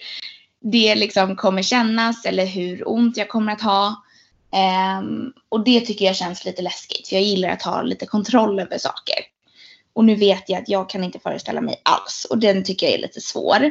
det 0.60 0.94
liksom 0.94 1.36
kommer 1.36 1.62
kännas 1.62 2.24
eller 2.24 2.46
hur 2.46 2.88
ont 2.88 3.16
jag 3.16 3.28
kommer 3.28 3.52
att 3.52 3.62
ha. 3.62 4.04
Eh, 4.52 5.02
och 5.48 5.64
det 5.64 5.80
tycker 5.80 6.04
jag 6.04 6.16
känns 6.16 6.44
lite 6.44 6.62
läskigt, 6.62 7.08
för 7.08 7.16
jag 7.16 7.24
gillar 7.24 7.48
att 7.48 7.62
ha 7.62 7.82
lite 7.82 8.06
kontroll 8.06 8.60
över 8.60 8.78
saker. 8.78 9.31
Och 9.92 10.04
nu 10.04 10.14
vet 10.14 10.48
jag 10.48 10.62
att 10.62 10.68
jag 10.68 10.90
kan 10.90 11.04
inte 11.04 11.18
föreställa 11.18 11.60
mig 11.60 11.82
alls 11.82 12.26
och 12.30 12.38
den 12.38 12.64
tycker 12.64 12.86
jag 12.86 12.94
är 12.94 13.02
lite 13.02 13.20
svår. 13.20 13.64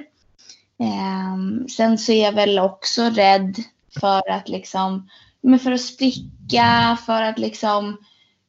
Eh, 0.79 1.67
sen 1.77 1.97
så 1.97 2.11
är 2.11 2.23
jag 2.23 2.31
väl 2.31 2.59
också 2.59 3.01
rädd 3.03 3.55
för 3.99 4.29
att 4.29 4.49
liksom, 4.49 5.09
men 5.41 5.59
för 5.59 5.71
att 5.71 5.81
spricka, 5.81 6.97
för 7.05 7.21
att 7.21 7.39
liksom 7.39 7.97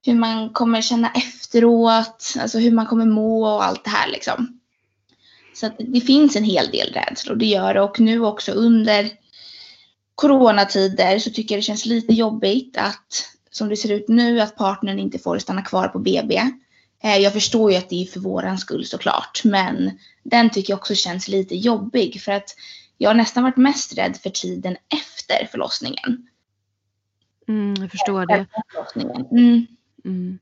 hur 0.07 0.15
man 0.15 0.51
kommer 0.51 0.83
känna 0.83 1.11
efteråt, 1.11 2.35
alltså 2.39 2.59
hur 2.59 2.73
man 2.73 2.87
kommer 2.87 3.07
må 3.07 3.47
och 3.55 3.65
allt 3.65 3.85
det 3.85 3.91
här 3.91 4.11
liksom. 4.11 4.61
Så 5.55 5.67
att 5.67 5.75
det 5.79 6.01
finns 6.01 6.37
en 6.37 6.45
hel 6.45 6.71
del 6.71 6.93
rädslor, 6.93 7.37
det 7.37 7.47
gör 7.47 7.75
det. 7.75 7.81
Och 7.81 8.01
nu 8.01 8.25
också 8.25 8.53
under 8.53 9.11
coronatider 10.15 11.19
så 11.19 11.31
tycker 11.31 11.55
jag 11.55 11.59
det 11.59 11.67
känns 11.67 11.87
lite 11.87 12.13
jobbigt 12.13 12.77
att, 12.77 13.25
som 13.51 13.69
det 13.69 13.77
ser 13.77 13.93
ut 13.93 14.09
nu, 14.09 14.41
att 14.41 14.57
partnern 14.57 14.99
inte 14.99 15.19
får 15.19 15.39
stanna 15.39 15.63
kvar 15.63 15.89
på 15.89 15.99
BB. 15.99 16.41
Eh, 17.03 17.17
Jag 17.17 17.33
förstår 17.33 17.73
ju 17.73 17.77
att 17.77 17.89
det 17.89 18.03
är 18.03 18.07
för 18.07 18.21
våran 18.21 18.59
skull 18.59 18.85
såklart, 18.85 19.41
men 19.45 19.99
den 20.23 20.51
tycker 20.51 20.73
jag 20.73 20.79
också 20.79 20.95
känns 20.95 21.29
lite 21.29 21.57
jobbig 21.57 22.23
för 22.23 22.33
att 22.33 22.57
jag 22.99 23.11
har 23.11 23.15
nästan 23.15 23.43
varit 23.43 23.57
mest 23.57 23.99
rädd 23.99 24.17
för 24.17 24.31
tiden 24.31 24.77
efter 24.95 25.47
förlossningen. 25.47 26.29
Mm, 27.49 27.75
jag 27.81 27.91
förstår 27.91 28.27
det. 28.27 28.47
Mm. 29.31 29.67
Mm. 30.05 30.39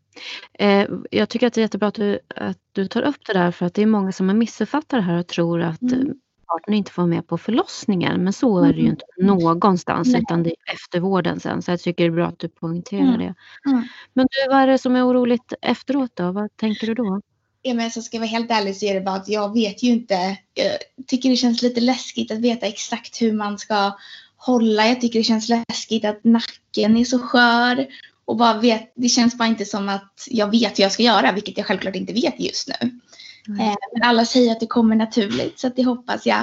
Eh, 0.52 0.88
jag 1.10 1.28
tycker 1.28 1.46
att 1.46 1.52
det 1.54 1.60
är 1.60 1.62
jättebra 1.62 1.88
att 1.88 1.94
du, 1.94 2.18
att 2.36 2.58
du 2.72 2.86
tar 2.88 3.02
upp 3.02 3.26
det 3.26 3.32
där 3.32 3.50
för 3.50 3.66
att 3.66 3.74
det 3.74 3.82
är 3.82 3.86
många 3.86 4.12
som 4.12 4.28
har 4.28 4.36
missuppfattat 4.36 4.88
det 4.88 5.00
här 5.00 5.18
och 5.18 5.26
tror 5.26 5.62
att 5.62 5.82
Mm. 5.82 6.14
Partnern 6.52 6.76
inte 6.76 6.90
får 6.92 7.02
vara 7.02 7.10
med 7.10 7.26
på 7.26 7.38
förlossningen. 7.38 8.24
Men 8.24 8.32
så 8.32 8.58
är 8.58 8.72
det 8.72 8.78
ju 8.78 8.80
Mm. 8.80 8.90
inte 8.90 9.04
någonstans 9.18 10.08
Nej. 10.08 10.20
utan 10.22 10.42
det 10.42 10.50
är 10.50 10.74
eftervården 10.74 11.40
sen. 11.40 11.62
Så 11.62 11.70
jag 11.70 11.80
tycker 11.80 12.04
det 12.04 12.08
är 12.10 12.14
bra 12.14 12.26
att 12.26 12.38
du 12.38 12.48
poängterar 12.48 13.02
Mm. 13.02 13.18
det. 13.18 13.34
Mm. 13.70 13.84
Men 14.14 14.26
du, 14.30 14.48
vad 14.50 14.58
är 14.62 14.66
det 14.66 14.78
som 14.78 14.96
är 14.96 15.08
oroligt 15.08 15.52
efteråt 15.62 16.10
då? 16.14 16.32
Vad 16.32 16.56
tänker 16.56 16.86
du 16.86 16.94
då? 16.94 17.20
Ja, 17.62 17.74
men 17.74 17.90
så 17.90 18.02
ska 18.02 18.16
jag 18.16 18.20
vara 18.20 18.28
helt 18.30 18.50
ärlig 18.50 18.76
så 18.76 18.86
är 18.86 18.94
det 18.94 19.00
bara 19.00 19.14
att 19.16 19.28
jag 19.28 19.52
vet 19.54 19.82
ju 19.82 19.90
inte. 19.90 20.14
Jag 20.54 21.06
tycker 21.06 21.30
det 21.30 21.36
känns 21.36 21.62
lite 21.62 21.80
läskigt 21.80 22.30
att 22.30 22.38
veta 22.38 22.66
exakt 22.66 23.22
hur 23.22 23.32
man 23.32 23.58
ska 23.58 23.92
hålla. 24.36 24.86
Jag 24.86 25.00
tycker 25.00 25.18
det 25.18 25.24
känns 25.24 25.48
läskigt 25.48 26.04
att 26.04 26.24
nacken 26.24 26.96
är 26.96 27.04
så 27.04 27.18
skör. 27.18 27.86
Och 28.24 28.36
bara 28.36 28.58
vet, 28.60 28.92
det 28.96 29.08
känns 29.08 29.38
bara 29.38 29.48
inte 29.48 29.64
som 29.64 29.88
att 29.88 30.26
jag 30.30 30.50
vet 30.50 30.78
hur 30.78 30.82
jag 30.82 30.92
ska 30.92 31.02
göra, 31.02 31.32
vilket 31.32 31.56
jag 31.58 31.66
självklart 31.66 31.96
inte 31.96 32.12
vet 32.12 32.40
just 32.40 32.68
nu. 32.68 33.00
Mm. 33.48 33.76
Men 33.92 34.02
alla 34.02 34.24
säger 34.24 34.52
att 34.52 34.60
det 34.60 34.66
kommer 34.66 34.96
naturligt, 34.96 35.58
så 35.58 35.66
att 35.66 35.76
det 35.76 35.84
hoppas 35.84 36.26
jag. 36.26 36.40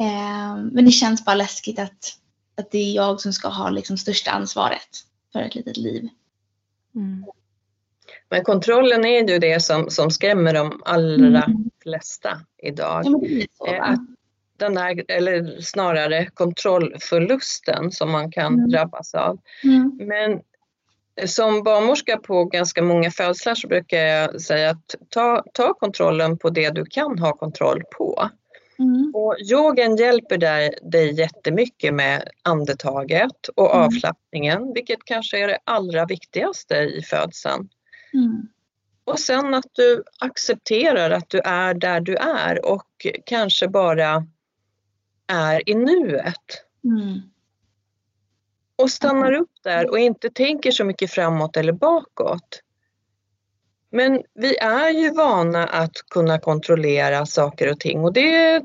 Eh, 0.00 0.56
men 0.72 0.84
det 0.84 0.90
känns 0.90 1.24
bara 1.24 1.34
läskigt 1.36 1.78
att, 1.78 2.16
att 2.56 2.70
det 2.70 2.78
är 2.78 2.92
jag 2.92 3.20
som 3.20 3.32
ska 3.32 3.48
ha 3.48 3.70
liksom 3.70 3.96
största 3.98 4.30
ansvaret 4.30 4.88
för 5.32 5.40
ett 5.40 5.54
litet 5.54 5.76
liv. 5.76 6.08
Mm. 6.94 7.24
Men 8.28 8.44
kontrollen 8.44 9.04
är 9.04 9.28
ju 9.28 9.38
det 9.38 9.60
som, 9.60 9.90
som 9.90 10.10
skrämmer 10.10 10.54
de 10.54 10.82
allra 10.84 11.42
Mm. 11.44 11.70
flesta 11.82 12.40
idag. 12.62 13.02
Ja, 13.58 13.66
Eh? 13.68 13.90
Att, 13.90 14.00
den 14.56 14.74
där, 14.74 15.04
eller 15.08 15.60
snarare 15.60 16.26
kontrollförlusten 16.26 17.92
som 17.92 18.10
man 18.10 18.32
kan 18.32 18.54
Mm. 18.54 18.70
drabbas 18.70 19.14
av. 19.14 19.38
Mm. 19.64 20.00
Men 20.00 20.40
som 21.26 21.62
barnmorska 21.62 22.16
på 22.16 22.44
ganska 22.44 22.82
många 22.82 23.10
födslar 23.10 23.54
så 23.54 23.68
brukar 23.68 23.98
jag 23.98 24.40
säga 24.40 24.70
att 24.70 24.94
ta, 25.08 25.44
ta 25.54 25.74
kontrollen 25.74 26.38
på 26.38 26.50
det 26.50 26.70
du 26.70 26.84
kan 26.84 27.18
ha 27.18 27.32
kontroll 27.32 27.82
på. 27.98 28.30
Mm. 28.78 29.12
Och 29.14 29.36
yogan 29.52 29.96
hjälper 29.96 30.38
dig, 30.38 30.78
dig 30.82 31.14
jättemycket 31.14 31.94
med 31.94 32.28
andetaget 32.42 33.48
och 33.54 33.74
Mm. 33.74 33.86
avslappningen, 33.86 34.72
vilket 34.72 35.04
kanske 35.04 35.38
är 35.38 35.48
det 35.48 35.58
allra 35.64 36.06
viktigaste 36.06 36.74
i 36.74 37.02
födseln. 37.02 37.68
Mm. 38.14 38.48
Och 39.04 39.18
sen 39.18 39.54
att 39.54 39.70
du 39.72 40.02
accepterar 40.20 41.10
att 41.10 41.30
du 41.30 41.38
är 41.38 41.74
där 41.74 42.00
du 42.00 42.16
är 42.16 42.66
och 42.66 43.06
kanske 43.26 43.68
bara 43.68 44.26
är 45.26 45.68
i 45.68 45.74
nuet. 45.74 46.64
Mm. 46.84 47.20
Och 48.78 48.90
stannar 48.90 49.32
upp 49.32 49.50
där 49.64 49.90
och 49.90 49.98
inte 49.98 50.30
tänker 50.30 50.70
så 50.70 50.84
mycket 50.84 51.10
framåt 51.10 51.56
eller 51.56 51.72
bakåt. 51.72 52.62
Men 53.90 54.22
vi 54.34 54.56
är 54.56 54.90
ju 54.90 55.10
vana 55.10 55.66
att 55.66 55.96
kunna 56.10 56.38
kontrollera 56.38 57.26
saker 57.26 57.70
och 57.70 57.80
ting 57.80 58.00
och 58.00 58.12
det 58.12 58.62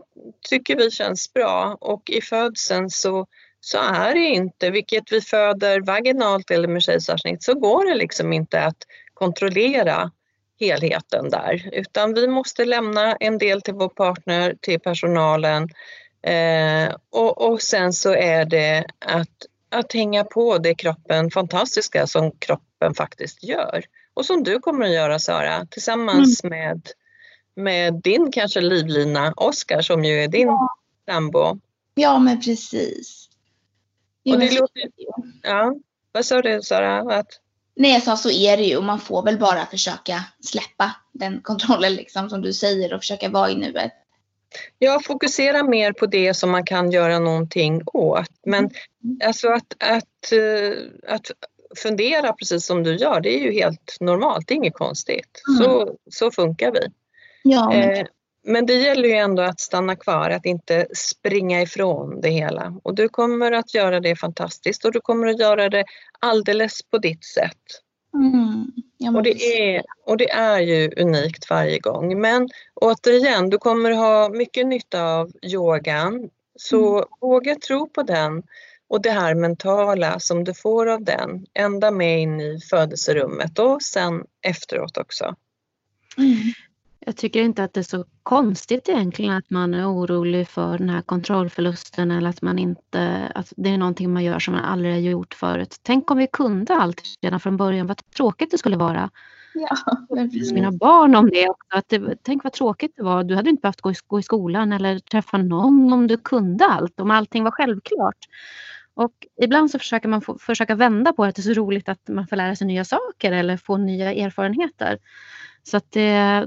tycker 0.50 0.76
vi 0.76 0.92
känns 0.92 1.34
bra. 1.34 1.78
Och 1.82 2.10
i 2.10 2.22
födseln 2.22 2.90
så, 2.90 3.28
så 3.60 3.78
är 3.78 4.14
det 4.14 4.26
inte, 4.26 4.70
vilket 4.70 5.12
vi 5.12 5.22
föder 5.22 5.82
vaginalt 5.82 6.52
eller 6.52 6.68
med 6.68 6.84
kejsarsnitt, 6.84 7.44
så 7.44 7.54
går 7.54 7.86
det 7.86 7.96
liksom 7.96 8.34
inte 8.34 8.62
att 8.62 8.78
kontrollera 9.14 10.12
helheten 10.60 11.30
där. 11.30 11.70
Utan 11.72 12.14
vi 12.14 12.28
måste 12.28 12.66
lämna 12.66 13.16
en 13.16 13.38
del 13.38 13.62
till 13.62 13.74
vår 13.74 13.90
partner, 13.90 14.56
till 14.62 14.80
personalen. 14.80 15.70
Eh, 16.22 16.96
och, 17.10 17.52
och 17.52 17.62
sen 17.62 17.94
så 17.94 18.14
är 18.14 18.46
det 18.46 18.86
att, 19.06 19.46
att 19.74 19.94
hänga 19.94 20.24
på 20.24 20.58
det 20.58 20.76
kroppen, 20.76 21.32
fantastiska 21.32 22.08
som 22.08 22.32
kroppen 22.32 22.94
faktiskt 22.94 23.44
gör 23.44 23.84
och 24.14 24.26
som 24.26 24.44
du 24.44 24.60
kommer 24.60 24.86
att 24.86 24.94
göra 24.94 25.20
Sara 25.20 25.66
tillsammans 25.66 26.44
med, 26.44 26.82
med 27.56 28.02
din 28.04 28.32
kanske 28.32 28.62
livlina 28.62 29.34
Oskar 29.36 29.82
som 29.82 30.04
ju 30.06 30.24
är 30.24 30.28
din 30.28 30.50
sambo. 31.06 31.60
Ja, 31.96 32.20
men 32.20 32.42
precis. 32.42 33.30
Jo, 34.24 34.34
Och 34.34 34.40
det 34.40 34.60
låter, 34.60 34.84
ja, 35.44 35.76
vad 36.12 36.26
sa 36.26 36.42
du 36.42 36.62
Sara? 36.62 37.18
Att, 37.18 37.40
Nej, 37.76 37.92
jag 37.92 38.04
sa 38.04 38.18
så 38.18 38.32
är 38.32 38.58
det 38.58 38.64
ju 38.64 38.78
och 38.78 38.84
man 38.84 39.00
får 39.00 39.24
väl 39.24 39.40
bara 39.40 39.66
försöka 39.66 40.24
släppa 40.40 40.96
den 41.12 41.42
kontrollen 41.42 41.94
liksom 41.94 42.30
som 42.30 42.42
du 42.42 42.54
säger 42.54 42.94
och 42.94 43.02
försöka 43.02 43.30
vara 43.30 43.50
i 43.50 43.56
nuet. 43.56 43.92
Ja, 44.80 45.00
fokusera 45.06 45.64
mer 45.64 45.94
på 45.94 46.06
det 46.06 46.34
som 46.34 46.52
man 46.52 46.66
kan 46.66 46.92
göra 46.92 47.20
någonting 47.20 47.82
åt. 47.86 48.30
Men 48.46 48.70
alltså 49.24 49.50
att, 49.50 49.76
att, 49.80 50.32
eh, 50.32 51.14
att 51.16 51.32
fundera 51.78 52.34
precis 52.34 52.66
som 52.66 52.84
du 52.84 52.96
gör, 52.96 53.22
det 53.22 53.36
är 53.36 53.40
ju 53.40 53.52
helt 53.52 53.98
normalt, 54.00 54.48
det 54.48 54.54
är 54.54 54.56
inget 54.56 54.74
konstigt. 54.74 55.42
Mm. 55.50 55.64
Så, 55.64 55.96
så 56.12 56.32
funkar 56.32 56.72
vi. 56.72 56.80
Ja, 57.44 57.74
Eh, 57.74 58.06
men 58.46 58.66
det 58.66 58.74
gäller 58.74 59.10
ju 59.10 59.16
ändå 59.16 59.44
att 59.44 59.60
stanna 59.60 59.96
kvar, 59.96 60.30
att 60.30 60.46
inte 60.46 60.88
springa 60.96 61.62
ifrån 61.62 62.22
det 62.22 62.30
hela. 62.30 62.74
Och 62.84 62.96
du 62.96 63.10
kommer 63.10 63.52
att 63.52 63.74
göra 63.74 64.00
det 64.00 64.16
fantastiskt 64.16 64.86
och 64.86 64.92
du 64.92 65.02
kommer 65.02 65.28
att 65.28 65.40
göra 65.40 65.70
det 65.70 65.86
alldeles 66.20 66.82
på 66.84 66.98
ditt 66.98 67.26
sätt. 67.26 67.58
Mm, 68.14 69.16
Och 69.16 69.24
det, 69.24 69.66
är, 69.76 69.84
och 70.06 70.18
det 70.18 70.30
är 70.32 70.60
ju 70.60 70.92
unikt 70.98 71.50
varje 71.50 71.80
gång. 71.80 72.22
Men 72.22 72.50
återigen, 72.74 73.50
du 73.50 73.58
kommer 73.58 73.92
ha 73.92 74.30
mycket 74.30 74.68
nytta 74.68 75.04
av 75.04 75.32
yogan. 75.44 76.30
Så 76.56 77.06
våga 77.22 77.56
tro 77.56 77.90
på 77.90 78.04
den 78.04 78.44
och 78.88 79.02
det 79.02 79.12
här 79.12 79.36
mentala 79.36 80.20
som 80.20 80.44
du 80.44 80.54
får 80.54 80.90
av 80.90 81.04
den 81.04 81.46
ända 81.54 81.92
med 81.92 82.22
in 82.22 82.42
i 82.42 82.60
födelserummet 82.70 83.60
och 83.60 83.82
sen 83.82 84.24
efteråt 84.42 84.98
också. 84.98 85.36
Mm. 86.18 86.38
Jag 87.06 87.18
tycker 87.18 87.42
inte 87.42 87.64
att 87.64 87.74
det 87.74 87.80
är 87.80 87.84
så 87.84 88.06
konstigt 88.24 88.90
egentligen 88.90 89.34
att 89.34 89.50
man 89.50 89.74
är 89.74 89.92
orolig 89.92 90.48
för 90.48 90.78
den 90.78 90.90
här 90.90 91.02
kontrollförlusten 91.02 92.12
eller 92.12 92.30
att 92.30 92.42
man 92.42 92.60
inte, 92.60 93.32
att 93.36 93.54
det 93.58 93.70
är 93.70 93.78
någonting 93.78 94.14
man 94.14 94.24
gör 94.24 94.40
som 94.40 94.54
man 94.54 94.64
aldrig 94.64 94.94
har 94.94 95.00
gjort 95.00 95.34
förut. 95.34 95.76
Tänk 95.84 96.12
om 96.12 96.18
vi 96.18 96.28
kunde 96.28 96.76
allt 96.76 97.02
redan 97.22 97.40
från 97.40 97.58
början, 97.58 97.88
vad 97.88 97.98
tråkigt 98.18 98.52
det 98.52 98.58
skulle 98.58 98.78
vara. 98.78 99.10
Ja, 99.54 99.78
men 100.10 100.30
precis. 100.30 100.54
Mina 100.54 100.72
barn 100.72 101.16
om 101.16 101.30
det 101.30 101.50
också. 101.50 101.78
Att 101.78 101.90
det, 101.90 102.16
tänk 102.24 102.44
vad 102.44 102.54
tråkigt 102.54 102.94
det 102.96 103.04
var. 103.04 103.24
Du 103.24 103.36
hade 103.36 103.50
inte 103.50 103.62
behövt 103.62 103.82
gå 103.82 103.92
i, 103.92 103.96
gå 104.08 104.20
i 104.20 104.24
skolan 104.24 104.74
eller 104.74 105.00
träffa 105.00 105.38
någon 105.38 105.94
om 105.94 106.08
du 106.08 106.18
kunde 106.18 106.66
allt, 106.66 107.00
om 107.00 107.12
allting 107.12 107.44
var 107.44 107.52
självklart. 107.52 108.18
Och 108.96 109.14
ibland 109.42 109.72
så 109.72 109.80
försöker 109.80 110.10
man 110.10 110.22
få, 110.22 110.38
försöka 110.38 110.76
vända 110.76 111.14
på 111.14 111.24
det, 111.24 111.30
att 111.30 111.36
det 111.36 111.40
är 111.40 111.54
så 111.54 111.62
roligt 111.62 111.90
att 111.90 112.08
man 112.08 112.28
får 112.28 112.36
lära 112.36 112.56
sig 112.56 112.68
nya 112.68 112.86
saker 112.86 113.32
eller 113.32 113.58
få 113.58 113.78
nya 113.78 114.14
erfarenheter. 114.14 114.98
Så 115.64 115.78
att 115.78 115.92
det, 115.92 116.46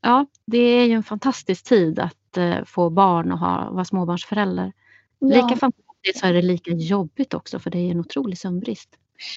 ja, 0.00 0.26
det 0.44 0.58
är 0.58 0.86
ju 0.86 0.92
en 0.92 1.02
fantastisk 1.02 1.64
tid 1.64 1.98
att 1.98 2.36
eh, 2.36 2.64
få 2.64 2.90
barn 2.90 3.32
och 3.32 3.38
ha, 3.38 3.70
vara 3.70 3.84
småbarnsförälder. 3.84 4.72
Lika 5.20 5.38
Ja, 5.50 5.56
fantastiskt 5.56 6.20
så 6.20 6.26
är 6.26 6.32
det 6.32 6.42
lika 6.42 6.70
jobbigt 6.70 7.34
också 7.34 7.58
för 7.58 7.70
det 7.70 7.78
är 7.78 7.90
en 7.90 8.00
otrolig 8.00 8.38
sömnbrist. 8.38 8.88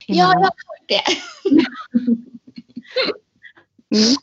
ja, 0.07 0.15
jag 0.15 0.25
har 0.25 0.41
hört 0.41 0.53
det. 0.87 1.03
Mm. 3.95 4.15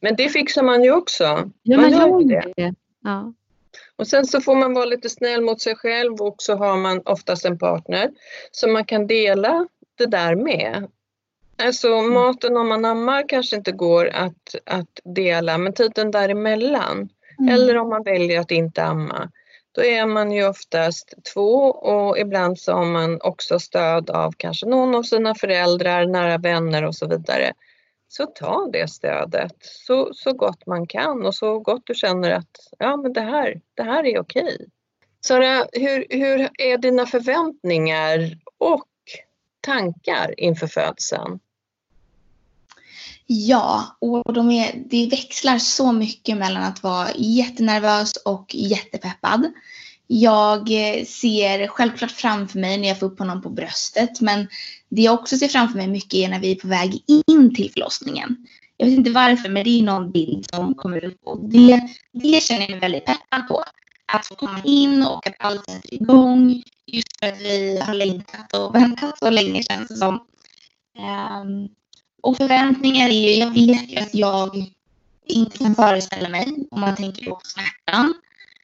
Men 0.00 0.16
det 0.16 0.28
fixar 0.28 0.62
man 0.62 0.84
ju 0.84 0.92
också. 0.92 1.50
Ja, 1.62 1.80
man 1.80 1.90
man 1.90 2.28
gör 2.28 2.28
det. 2.28 2.52
det. 2.56 2.74
Ja. 3.02 3.32
Och 3.96 4.06
sen 4.06 4.26
så 4.26 4.40
får 4.40 4.56
man 4.56 4.74
vara 4.74 4.84
lite 4.84 5.10
snäll 5.10 5.42
mot 5.42 5.60
sig 5.60 5.76
själv 5.76 6.14
och 6.14 6.34
så 6.38 6.56
har 6.56 6.76
man 6.76 7.02
oftast 7.04 7.44
en 7.44 7.58
partner 7.58 8.10
som 8.50 8.72
man 8.72 8.84
kan 8.84 9.06
dela 9.06 9.68
det 9.98 10.06
där 10.06 10.36
med. 10.36 10.88
Alltså 11.60 12.02
maten 12.02 12.56
om 12.56 12.68
man 12.68 12.84
ammar 12.84 13.28
kanske 13.28 13.56
inte 13.56 13.72
går 13.72 14.06
att, 14.06 14.54
att 14.66 15.00
dela 15.04 15.58
men 15.58 15.72
tiden 15.72 16.10
däremellan 16.10 17.08
Mm. 17.40 17.54
eller 17.54 17.76
om 17.76 17.88
man 17.88 18.02
väljer 18.02 18.40
att 18.40 18.50
inte 18.50 18.84
amma. 18.84 19.30
Då 19.72 19.84
är 19.84 20.06
man 20.06 20.32
ju 20.32 20.48
oftast 20.48 21.14
två 21.34 21.54
och 21.70 22.18
ibland 22.18 22.58
så 22.58 22.72
har 22.72 22.84
man 22.84 23.20
också 23.20 23.58
stöd 23.58 24.10
av 24.10 24.32
kanske 24.36 24.66
någon 24.66 24.94
av 24.94 25.02
sina 25.02 25.34
föräldrar, 25.34 26.06
nära 26.06 26.38
vänner 26.38 26.84
och 26.84 26.94
så 26.94 27.06
vidare. 27.08 27.52
Så 28.08 28.26
ta 28.26 28.68
det 28.72 28.90
stödet 28.90 29.56
så, 29.60 30.10
så 30.14 30.32
gott 30.32 30.66
man 30.66 30.86
kan 30.86 31.26
och 31.26 31.34
så 31.34 31.58
gott 31.58 31.82
du 31.84 31.94
känner 31.94 32.30
att 32.30 32.56
ja, 32.78 32.96
men 32.96 33.12
det, 33.12 33.20
här, 33.20 33.60
det 33.74 33.82
här 33.82 34.06
är 34.06 34.20
okej. 34.20 34.68
Sara, 35.20 35.66
hur, 35.72 36.06
hur 36.10 36.48
är 36.58 36.78
dina 36.78 37.06
förväntningar 37.06 38.20
och 38.58 38.86
tankar 39.60 40.40
inför 40.40 40.66
födseln? 40.66 41.40
Ja, 43.32 43.96
och 43.98 44.32
de 44.32 44.50
är, 44.50 44.84
det 44.90 45.06
växlar 45.06 45.58
så 45.58 45.92
mycket 45.92 46.36
mellan 46.36 46.62
att 46.62 46.82
vara 46.82 47.08
jättenervös 47.16 48.16
och 48.16 48.54
jättepeppad. 48.54 49.52
Jag 50.06 50.60
eh, 50.60 51.04
ser 51.04 51.66
självklart 51.66 52.10
framför 52.10 52.58
mig 52.58 52.78
när 52.78 52.88
jag 52.88 53.00
får 53.00 53.06
upp 53.06 53.18
honom 53.18 53.42
på 53.42 53.50
bröstet, 53.50 54.20
men 54.20 54.48
det 54.88 55.02
jag 55.02 55.14
också 55.14 55.36
ser 55.36 55.48
framför 55.48 55.76
mig 55.76 55.86
mycket 55.86 56.14
är 56.14 56.28
när 56.28 56.40
vi 56.40 56.50
är 56.50 56.54
på 56.54 56.68
väg 56.68 57.02
in 57.06 57.54
till 57.54 57.72
förlossningen. 57.72 58.46
Jag 58.76 58.86
vet 58.86 58.96
inte 58.96 59.10
varför, 59.10 59.48
men 59.48 59.64
det 59.64 59.70
är 59.70 59.82
någon 59.82 60.12
bild 60.12 60.46
som 60.50 60.74
kommer 60.74 61.04
upp 61.04 61.20
och 61.24 61.50
det, 61.50 61.88
det 62.12 62.42
känner 62.42 62.60
jag 62.60 62.70
mig 62.70 62.80
väldigt 62.80 63.06
peppad 63.06 63.48
på. 63.48 63.64
Att 64.12 64.26
få 64.26 64.34
komma 64.34 64.60
in 64.64 65.02
och 65.02 65.26
att 65.26 65.34
allt 65.38 65.70
sätter 65.70 65.94
igång. 65.94 66.62
Just 66.86 67.18
för 67.20 67.26
att 67.26 67.40
vi 67.40 67.80
har 67.80 67.94
längtat 67.94 68.54
och 68.54 68.74
väntat 68.74 69.18
så 69.18 69.30
länge 69.30 69.62
känns 69.62 69.88
det 69.88 69.96
som. 69.96 70.20
Ehm, 70.98 71.68
och 72.22 72.36
förväntningar 72.36 73.08
är 73.08 73.12
ju, 73.12 73.30
jag 73.30 73.50
vet 73.50 73.90
ju 73.90 73.96
att 73.96 74.14
jag 74.14 74.64
inte 75.26 75.58
kan 75.58 75.74
föreställa 75.74 76.28
mig 76.28 76.46
om 76.70 76.80
man 76.80 76.96
tänker 76.96 77.30
på 77.30 77.40
smärtan. 77.44 78.14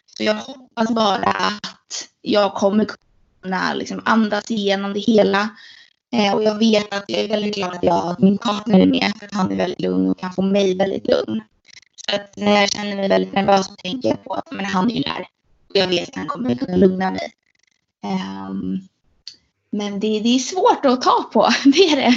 Så 0.07 0.23
jag 0.23 0.35
hoppas 0.35 0.91
bara 0.91 1.31
att 1.31 2.09
jag 2.23 2.55
kommer 2.55 2.87
kunna 3.43 3.75
liksom 3.75 4.03
andas 4.05 4.51
igenom 4.51 4.93
det 4.93 5.01
hela. 5.01 5.49
Eh, 6.13 6.35
och 6.35 6.43
jag 6.43 6.59
vet 6.59 6.95
att 6.95 7.05
jag 7.07 7.21
är 7.21 7.29
väldigt 7.29 7.55
glad 7.55 7.75
att 7.75 7.83
jag 7.83 8.07
att 8.07 8.19
min 8.19 8.39
partner 8.39 8.81
är 8.81 8.87
med, 8.87 9.13
för 9.19 9.27
att 9.27 9.35
han 9.35 9.53
är 9.53 9.57
väldigt 9.57 9.81
lugn 9.81 10.11
och 10.11 10.19
kan 10.19 10.33
få 10.33 10.43
mig 10.43 10.77
väldigt 10.77 11.07
lugn. 11.07 11.43
Så 11.97 12.17
att 12.17 12.37
när 12.37 12.61
jag 12.61 12.73
känner 12.73 12.97
mig 12.97 13.09
väldigt 13.09 13.33
nervös 13.33 13.67
så 13.67 13.75
tänker 13.75 14.09
jag 14.09 14.25
på 14.25 14.35
att 14.35 14.53
men 14.53 14.65
han 14.65 14.91
är 14.91 14.95
ju 14.95 15.03
där. 15.03 15.27
Och 15.69 15.77
jag 15.77 15.89
vet 15.89 16.09
att 16.09 16.17
han 16.17 16.27
kommer 16.27 16.55
kunna 16.55 16.77
lugna 16.77 17.11
mig. 17.11 17.33
Ehm, 18.05 18.79
men 19.71 20.01
det, 20.01 20.21
det 20.21 20.35
är 20.35 20.39
svårt 20.39 20.85
att 20.85 21.03
ta 21.03 21.31
på, 21.33 21.49
det 21.65 21.93
är 21.93 21.97
det. 21.97 22.17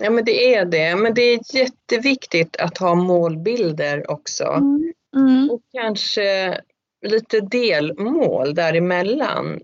Ja, 0.00 0.10
men 0.10 0.24
det 0.24 0.54
är 0.54 0.64
det. 0.64 0.96
Men 0.96 1.14
det 1.14 1.22
är 1.22 1.56
jätteviktigt 1.56 2.56
att 2.56 2.78
ha 2.78 2.94
målbilder 2.94 4.10
också. 4.10 4.44
Mm. 4.44 4.92
Mm. 5.16 5.50
Och 5.50 5.60
kanske 5.72 6.60
lite 7.06 7.40
delmål 7.40 8.54
däremellan. 8.54 9.60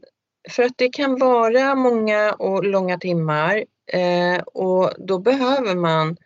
För 0.51 0.63
att 0.63 0.73
det 0.77 0.89
kan 0.89 1.19
vara 1.19 1.75
många 1.75 2.33
och 2.33 2.65
långa 2.65 2.99
timmar 2.99 3.65
eh, 3.87 4.43
och 4.43 4.93
då 4.99 5.19
behöver 5.19 5.75
man 5.75 6.17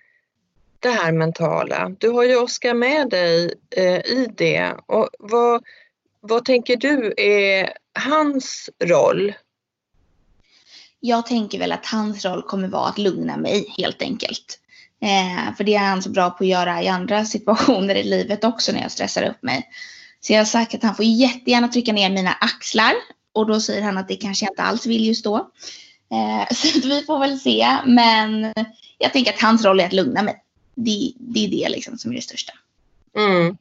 det 0.80 0.88
här 0.88 1.12
mentala. 1.12 1.92
Du 1.98 2.08
har 2.08 2.24
ju 2.24 2.36
Oskar 2.36 2.74
med 2.74 3.10
dig 3.10 3.54
eh, 3.76 4.00
i 4.00 4.28
det. 4.36 4.72
Och 4.86 5.08
vad, 5.18 5.64
vad 6.20 6.44
tänker 6.44 6.76
du 6.76 7.14
är 7.16 7.72
hans 7.98 8.70
roll? 8.84 9.32
Jag 11.00 11.26
tänker 11.26 11.58
väl 11.58 11.72
att 11.72 11.86
hans 11.86 12.24
roll 12.24 12.42
kommer 12.42 12.68
vara 12.68 12.88
att 12.88 12.98
lugna 12.98 13.36
mig 13.36 13.74
helt 13.78 14.02
enkelt. 14.02 14.60
Eh, 15.02 15.54
för 15.56 15.64
det 15.64 15.74
är 15.74 15.88
han 15.88 16.02
så 16.02 16.10
bra 16.10 16.30
på 16.30 16.44
att 16.44 16.50
göra 16.50 16.82
i 16.82 16.88
andra 16.88 17.24
situationer 17.34 17.94
i 17.94 18.02
livet 18.02 18.44
också 18.44 18.72
när 18.72 18.82
jag 18.82 18.92
stressar 18.92 19.22
upp 19.22 19.42
mig. 19.42 19.68
Så 20.20 20.32
jag 20.32 20.40
har 20.40 20.44
sagt 20.44 20.74
att 20.74 20.82
han 20.82 20.94
får 20.94 21.04
jättegärna 21.04 21.68
trycka 21.68 21.92
ner 21.92 22.10
mina 22.10 22.32
axlar 22.32 22.92
och 23.32 23.46
då 23.46 23.60
säger 23.60 23.82
han 23.82 23.98
att 23.98 24.08
det 24.08 24.16
kanske 24.16 24.46
jag 24.46 24.52
inte 24.52 24.62
alls 24.62 24.86
vill 24.86 25.06
just 25.06 25.24
då. 25.24 25.50
Eh, 26.10 26.54
så 26.54 26.88
vi 26.88 27.02
får 27.02 27.18
väl 27.18 27.40
se. 27.40 27.76
Men 27.86 28.52
jag 28.98 29.12
tänker 29.12 29.32
att 29.32 29.42
hans 29.42 29.64
roll 29.64 29.80
är 29.80 29.86
att 29.86 29.92
lugna 29.92 30.22
mig. 30.22 30.42
Det, 30.74 31.12
det 31.16 31.44
är 31.44 31.48
det 31.48 31.68
liksom 31.68 31.98
som 31.98 32.10
är 32.10 32.16
det 32.16 32.22
största. 32.22 32.52
Mm. 33.16 33.56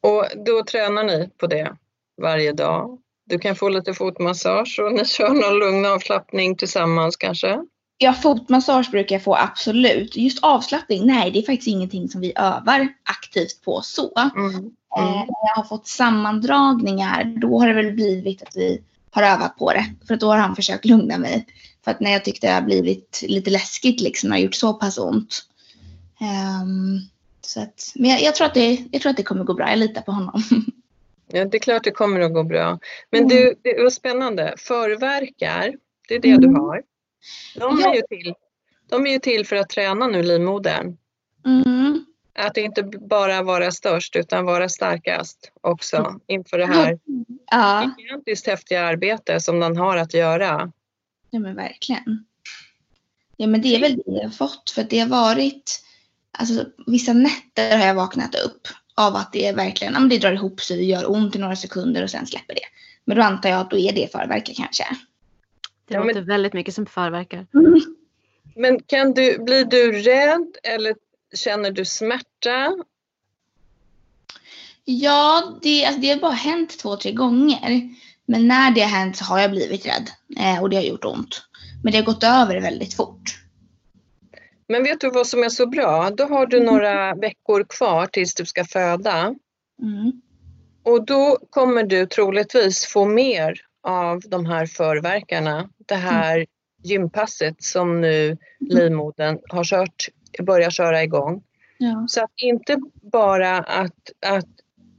Och 0.00 0.26
då 0.46 0.64
tränar 0.64 1.04
ni 1.04 1.28
på 1.36 1.46
det 1.46 1.76
varje 2.22 2.52
dag? 2.52 2.98
Du 3.26 3.38
kan 3.38 3.56
få 3.56 3.68
lite 3.68 3.94
fotmassage 3.94 4.80
och 4.82 4.92
ni 4.92 5.04
kör 5.04 5.28
någon 5.28 5.58
lugn 5.58 5.86
avslappning 5.86 6.56
tillsammans 6.56 7.16
kanske? 7.16 7.58
Ja, 7.98 8.12
fotmassage 8.12 8.90
brukar 8.90 9.16
jag 9.16 9.22
få 9.22 9.36
absolut. 9.36 10.16
Just 10.16 10.44
avslappning, 10.44 11.06
nej 11.06 11.30
det 11.30 11.38
är 11.38 11.42
faktiskt 11.42 11.68
ingenting 11.68 12.08
som 12.08 12.20
vi 12.20 12.32
övar 12.36 12.88
aktivt 13.04 13.62
på 13.64 13.80
så. 13.82 14.12
Mm. 14.36 14.54
Eh, 14.96 15.14
när 15.14 15.48
jag 15.48 15.56
har 15.56 15.64
fått 15.64 15.86
sammandragningar, 15.86 17.24
då 17.24 17.58
har 17.58 17.68
det 17.68 17.74
väl 17.74 17.92
blivit 17.92 18.42
att 18.42 18.56
vi 18.56 18.82
har 19.10 19.22
övat 19.22 19.58
på 19.58 19.72
det. 19.72 19.84
För 20.06 20.14
att 20.14 20.20
då 20.20 20.26
har 20.26 20.36
han 20.36 20.56
försökt 20.56 20.84
lugna 20.84 21.18
mig. 21.18 21.46
För 21.84 21.90
att 21.90 22.00
när 22.00 22.10
jag 22.10 22.24
tyckte 22.24 22.46
det 22.46 22.52
har 22.52 22.62
blivit 22.62 23.24
lite 23.28 23.50
läskigt 23.50 24.00
liksom, 24.00 24.30
har 24.30 24.38
gjort 24.38 24.54
så 24.54 24.74
pass 24.74 24.98
ont. 24.98 25.42
Ehm, 26.20 27.00
så 27.40 27.60
att, 27.60 27.92
men 27.94 28.10
jag, 28.10 28.22
jag, 28.22 28.34
tror 28.34 28.46
att 28.46 28.54
det, 28.54 28.86
jag 28.92 29.02
tror 29.02 29.10
att 29.10 29.16
det 29.16 29.22
kommer 29.22 29.44
gå 29.44 29.54
bra, 29.54 29.70
jag 29.70 29.78
litar 29.78 30.02
på 30.02 30.12
honom. 30.12 30.42
Ja, 31.34 31.44
det 31.44 31.56
är 31.56 31.60
klart 31.60 31.84
det 31.84 31.90
kommer 31.90 32.20
att 32.20 32.32
gå 32.34 32.42
bra. 32.42 32.78
Men 33.10 33.24
Mm. 33.24 33.28
du, 33.28 33.54
det 33.62 33.82
var 33.82 33.90
spännande. 33.90 34.54
Förverkar, 34.58 35.74
det 36.08 36.14
är 36.14 36.18
det 36.20 36.28
Mm. 36.28 36.40
du 36.40 36.48
har. 36.60 36.82
De 37.58 37.78
är, 37.78 37.94
ju 37.94 38.02
till, 38.02 38.34
de 38.88 39.06
är 39.06 39.10
ju 39.10 39.18
till 39.18 39.46
för 39.46 39.56
att 39.56 39.68
träna 39.68 40.06
nu 40.06 40.22
livmodern. 40.22 40.96
Mm. 41.46 42.04
Att 42.38 42.56
inte 42.56 42.82
bara 42.82 43.42
vara 43.42 43.70
störst 43.70 44.16
utan 44.16 44.44
vara 44.44 44.68
starkast 44.68 45.52
också 45.60 46.20
inför 46.26 46.58
det 46.58 46.66
här 46.66 46.98
Ja, 47.50 47.94
gigantiskt 47.98 48.46
häftiga 48.46 48.82
arbete 48.84 49.40
som 49.40 49.60
den 49.60 49.76
har 49.76 49.96
att 49.96 50.14
göra. 50.14 50.72
ja 51.30 51.38
men 51.40 51.56
verkligen. 51.56 52.24
Ja 53.36 53.46
men 53.46 53.62
det 53.62 53.76
är 53.76 53.80
väl 53.80 53.96
det 53.96 54.02
jag 54.12 54.22
har 54.22 54.30
fått 54.30 54.70
för 54.70 54.84
det 54.90 54.98
har 54.98 55.08
varit, 55.08 55.82
alltså 56.38 56.64
vissa 56.86 57.12
nätter 57.12 57.78
har 57.78 57.86
jag 57.86 57.94
vaknat 57.94 58.34
upp 58.34 58.68
av 58.96 59.16
att 59.16 59.32
det 59.32 59.46
är 59.46 59.54
verkligen, 59.54 59.92
ja 59.92 60.00
men 60.00 60.08
det 60.08 60.18
drar 60.18 60.32
ihop 60.32 60.60
sig, 60.60 60.76
det 60.76 60.84
gör 60.84 61.10
ont 61.10 61.36
i 61.36 61.38
några 61.38 61.56
sekunder 61.56 62.02
och 62.02 62.10
sen 62.10 62.26
släpper 62.26 62.54
det. 62.54 62.60
Men 63.04 63.16
då 63.16 63.22
antar 63.22 63.48
jag 63.48 63.60
att 63.60 63.70
då 63.70 63.78
är 63.78 63.92
det 63.92 64.12
förverkar 64.12 64.54
kanske. 64.54 64.84
Det 65.88 65.94
Ja, 65.94 65.98
men- 66.00 66.08
låter 66.08 66.20
väldigt 66.20 66.52
mycket 66.52 66.74
som 66.74 66.86
förverkar. 66.86 67.46
Men 68.56 68.82
kan 68.82 69.12
du, 69.14 69.38
blir 69.38 69.64
du 69.64 69.92
rädd 69.92 70.56
eller 70.62 70.94
känner 71.36 71.70
du 71.70 71.84
smärta? 71.84 72.76
Ja, 74.84 75.52
det, 75.62 75.84
alltså 75.84 76.00
det 76.00 76.10
har 76.10 76.16
bara 76.20 76.32
hänt 76.32 76.78
två, 76.78 76.96
tre 76.96 77.12
gånger. 77.12 77.94
Men 78.26 78.48
när 78.48 78.70
det 78.70 78.80
har 78.80 78.88
hänt 78.88 79.16
så 79.16 79.24
har 79.24 79.38
jag 79.38 79.50
blivit 79.50 79.86
rädd 79.86 80.10
eh, 80.40 80.62
och 80.62 80.70
det 80.70 80.76
har 80.76 80.82
gjort 80.82 81.04
ont. 81.04 81.42
Men 81.82 81.92
det 81.92 81.98
har 81.98 82.04
gått 82.04 82.24
över 82.24 82.60
väldigt 82.60 82.94
fort. 82.94 83.38
Men 84.68 84.82
vet 84.82 85.00
du 85.00 85.10
vad 85.10 85.26
som 85.26 85.42
är 85.42 85.48
så 85.48 85.66
bra? 85.66 86.10
Då 86.10 86.24
har 86.24 86.46
du 86.46 86.60
några 86.60 87.14
veckor 87.14 87.64
kvar 87.68 88.06
tills 88.06 88.34
du 88.34 88.46
ska 88.46 88.64
föda. 88.64 89.34
Mm. 89.82 90.22
Och 90.82 91.06
då 91.06 91.38
kommer 91.50 91.82
du 91.82 92.06
troligtvis 92.06 92.86
få 92.86 93.04
mer 93.04 93.60
av 93.82 94.20
de 94.20 94.46
här 94.46 94.66
förverkarna. 94.66 95.68
Det 95.86 95.94
här 95.94 96.46
gympasset 96.82 97.62
som 97.62 98.00
nu 98.00 98.36
livmodern 98.60 99.38
har 99.48 99.64
kört, 99.64 100.08
börjar 100.42 100.70
köra 100.70 101.02
igång. 101.02 101.42
Ja. 101.78 102.04
Så 102.08 102.24
att 102.24 102.30
inte 102.36 102.76
bara 103.12 103.58
att, 103.58 104.12
att 104.26 104.48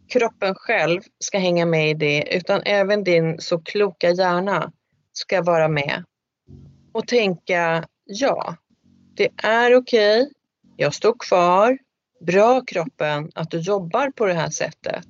kroppen 0.07 0.55
själv 0.55 1.01
ska 1.19 1.37
hänga 1.37 1.65
med 1.65 1.89
i 1.89 1.93
det 1.93 2.35
utan 2.37 2.61
även 2.65 3.03
din 3.03 3.39
så 3.39 3.59
kloka 3.59 4.11
hjärna 4.11 4.71
ska 5.13 5.41
vara 5.41 5.67
med. 5.67 6.03
Och 6.91 7.07
tänka, 7.07 7.87
ja, 8.05 8.55
det 9.15 9.29
är 9.37 9.75
okej, 9.75 10.31
jag 10.75 10.93
står 10.93 11.15
kvar, 11.19 11.77
bra 12.19 12.61
kroppen 12.61 13.31
att 13.35 13.51
du 13.51 13.59
jobbar 13.59 14.11
på 14.11 14.25
det 14.25 14.33
här 14.33 14.49
sättet. 14.49 15.07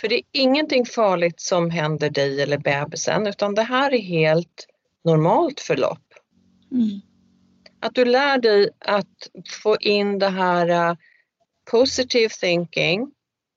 För 0.00 0.08
det 0.08 0.14
är 0.14 0.22
ingenting 0.32 0.86
farligt 0.86 1.40
som 1.40 1.70
händer 1.70 2.10
dig 2.10 2.42
eller 2.42 2.58
bebisen 2.58 3.26
utan 3.26 3.54
det 3.54 3.62
här 3.62 3.94
är 3.94 4.02
helt 4.02 4.66
normalt 5.04 5.60
förlopp. 5.60 6.14
Mm. 6.72 7.00
Att 7.80 7.94
du 7.94 8.04
lär 8.04 8.38
dig 8.38 8.70
att 8.78 9.28
få 9.62 9.76
in 9.76 10.18
det 10.18 10.28
här 10.28 10.90
uh, 10.90 10.96
positive 11.70 12.28
thinking 12.28 13.10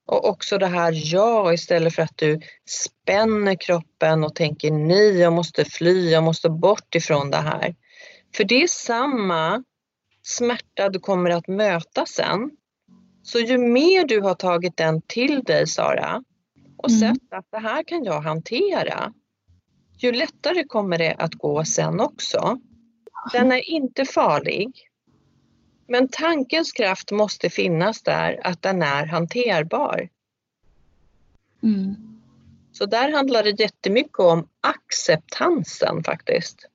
och 0.08 0.30
också 0.30 0.58
det 0.58 0.68
här 0.68 0.92
ja 1.14 1.54
istället 1.54 1.96
för 1.96 2.02
att 2.02 2.18
du 2.18 2.42
spänner 2.70 3.56
kroppen 3.56 4.24
och 4.24 4.36
tänker 4.36 4.72
nej, 4.72 5.20
jag 5.20 5.34
måste 5.34 5.66
fly, 5.66 6.10
jag 6.10 6.24
måste 6.24 6.50
bort 6.50 6.96
ifrån 6.96 7.32
det 7.32 7.38
här. 7.38 7.76
För 8.36 8.44
det 8.44 8.64
är 8.64 8.68
samma 8.68 9.64
smärta 10.22 10.90
du 10.90 11.00
kommer 11.00 11.30
att 11.30 11.48
möta 11.48 12.06
sen. 12.06 12.52
Så 13.24 13.40
ju 13.40 13.58
mer 13.58 14.08
du 14.08 14.22
har 14.22 14.36
tagit 14.36 14.78
den 14.78 15.02
till 15.02 15.44
dig 15.44 15.68
Sara 15.68 16.24
och 16.78 16.90
Mm. 16.90 17.00
sett 17.00 17.34
att 17.34 17.46
det 17.52 17.60
här 17.60 17.84
kan 17.84 18.04
jag 18.04 18.22
hantera, 18.22 19.14
ju 19.98 20.12
lättare 20.12 20.64
kommer 20.64 20.98
det 20.98 21.14
att 21.14 21.34
gå 21.34 21.66
sen 21.66 22.00
också. 22.00 22.60
Den 23.34 23.52
är 23.52 23.70
inte 23.70 24.06
farlig. 24.06 24.90
Men 25.88 26.08
tankens 26.08 26.72
kraft 26.72 27.12
måste 27.12 27.50
finnas 27.50 28.02
där 28.02 28.40
att 28.44 28.62
den 28.62 28.82
är 28.82 29.06
hanterbar. 29.06 30.10
Mm. 31.64 31.96
Så 32.72 32.86
där 32.86 33.12
handlar 33.12 33.44
det 33.44 33.60
jättemycket 33.60 34.20
om 34.20 34.48
acceptansen 34.62 36.04
faktiskt. 36.04 36.70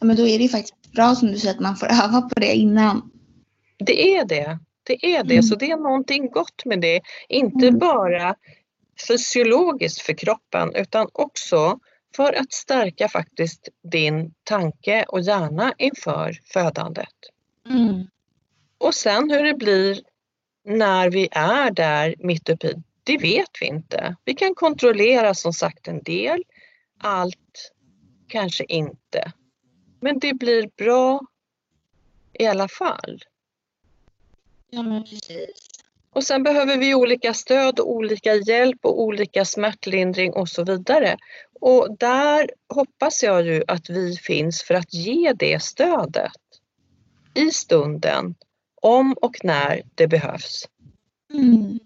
Ja, 0.00 0.06
men 0.06 0.16
då 0.16 0.26
är 0.26 0.38
det 0.38 0.42
ju 0.42 0.48
faktiskt 0.48 0.92
bra 0.92 1.14
som 1.14 1.28
du 1.32 1.38
säger 1.38 1.54
att 1.54 1.60
man 1.60 1.76
får 1.76 1.86
öva 2.04 2.22
på 2.22 2.40
det 2.40 2.54
innan. 2.54 3.10
Det 3.78 4.16
är 4.16 4.24
det. 4.24 4.58
Det 4.82 5.06
är 5.06 5.24
det. 5.24 5.34
Mm. 5.34 5.42
Så 5.42 5.54
det 5.54 5.70
är 5.70 5.76
någonting 5.76 6.30
gott 6.30 6.64
med 6.64 6.80
det. 6.80 7.00
Inte 7.28 7.66
Mm. 7.66 7.78
bara 7.78 8.34
fysiologiskt 9.08 10.00
för 10.00 10.12
kroppen 10.12 10.74
utan 10.74 11.08
också 11.12 11.78
för 12.16 12.32
att 12.32 12.52
stärka 12.52 13.08
faktiskt 13.08 13.68
din 13.92 14.34
tanke 14.44 15.04
och 15.08 15.20
hjärna 15.20 15.74
inför 15.78 16.38
födandet. 16.52 17.14
Mm. 17.68 18.06
Och 18.78 18.94
sen 18.94 19.30
hur 19.30 19.44
det 19.44 19.54
blir 19.54 20.00
när 20.64 21.10
vi 21.10 21.28
är 21.30 21.70
där 21.70 22.14
mitt 22.18 22.48
uppe 22.48 22.66
i, 22.66 22.82
det 23.04 23.18
vet 23.18 23.50
vi 23.60 23.66
inte. 23.66 24.16
Vi 24.24 24.34
kan 24.34 24.54
kontrollera 24.54 25.34
som 25.34 25.52
sagt 25.52 25.88
en 25.88 26.02
del, 26.02 26.44
allt 26.98 27.72
kanske 28.28 28.64
inte. 28.64 29.32
Men 30.00 30.18
det 30.18 30.34
blir 30.34 30.70
bra 30.76 31.20
i 32.32 32.46
alla 32.46 32.68
fall. 32.68 33.24
Ja, 34.70 34.82
men 34.82 35.04
precis. 35.04 35.70
Och 36.12 36.24
sen 36.24 36.42
behöver 36.42 36.78
vi 36.78 36.94
olika 36.94 37.34
stöd 37.34 37.80
och 37.80 37.90
olika 37.92 38.34
hjälp 38.34 38.78
och 38.82 39.02
olika 39.02 39.44
smärtlindring 39.44 40.32
och 40.32 40.48
så 40.48 40.64
vidare. 40.64 41.16
Och 41.60 41.96
där 41.98 42.50
hoppas 42.68 43.22
jag 43.22 43.46
ju 43.46 43.64
att 43.68 43.90
vi 43.90 44.16
finns 44.16 44.62
för 44.62 44.74
att 44.74 44.94
ge 44.94 45.32
det 45.32 45.62
stödet 45.62 46.32
i 47.34 47.50
stunden, 47.50 48.34
om 48.74 49.12
och 49.12 49.36
när 49.44 49.82
det 49.94 50.06
behövs. 50.06 50.68
Mm. 51.32 51.78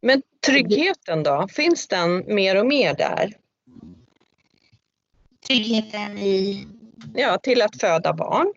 Men 0.00 0.22
tryggheten 0.46 1.22
då, 1.22 1.48
finns 1.48 1.88
den 1.88 2.34
mer 2.34 2.56
och 2.56 2.66
mer 2.66 2.94
där? 2.94 3.36
Tryggheten 5.46 6.18
i... 6.18 6.66
Ja, 7.14 7.38
till 7.38 7.62
att 7.62 7.80
föda 7.80 8.12
barn. 8.12 8.52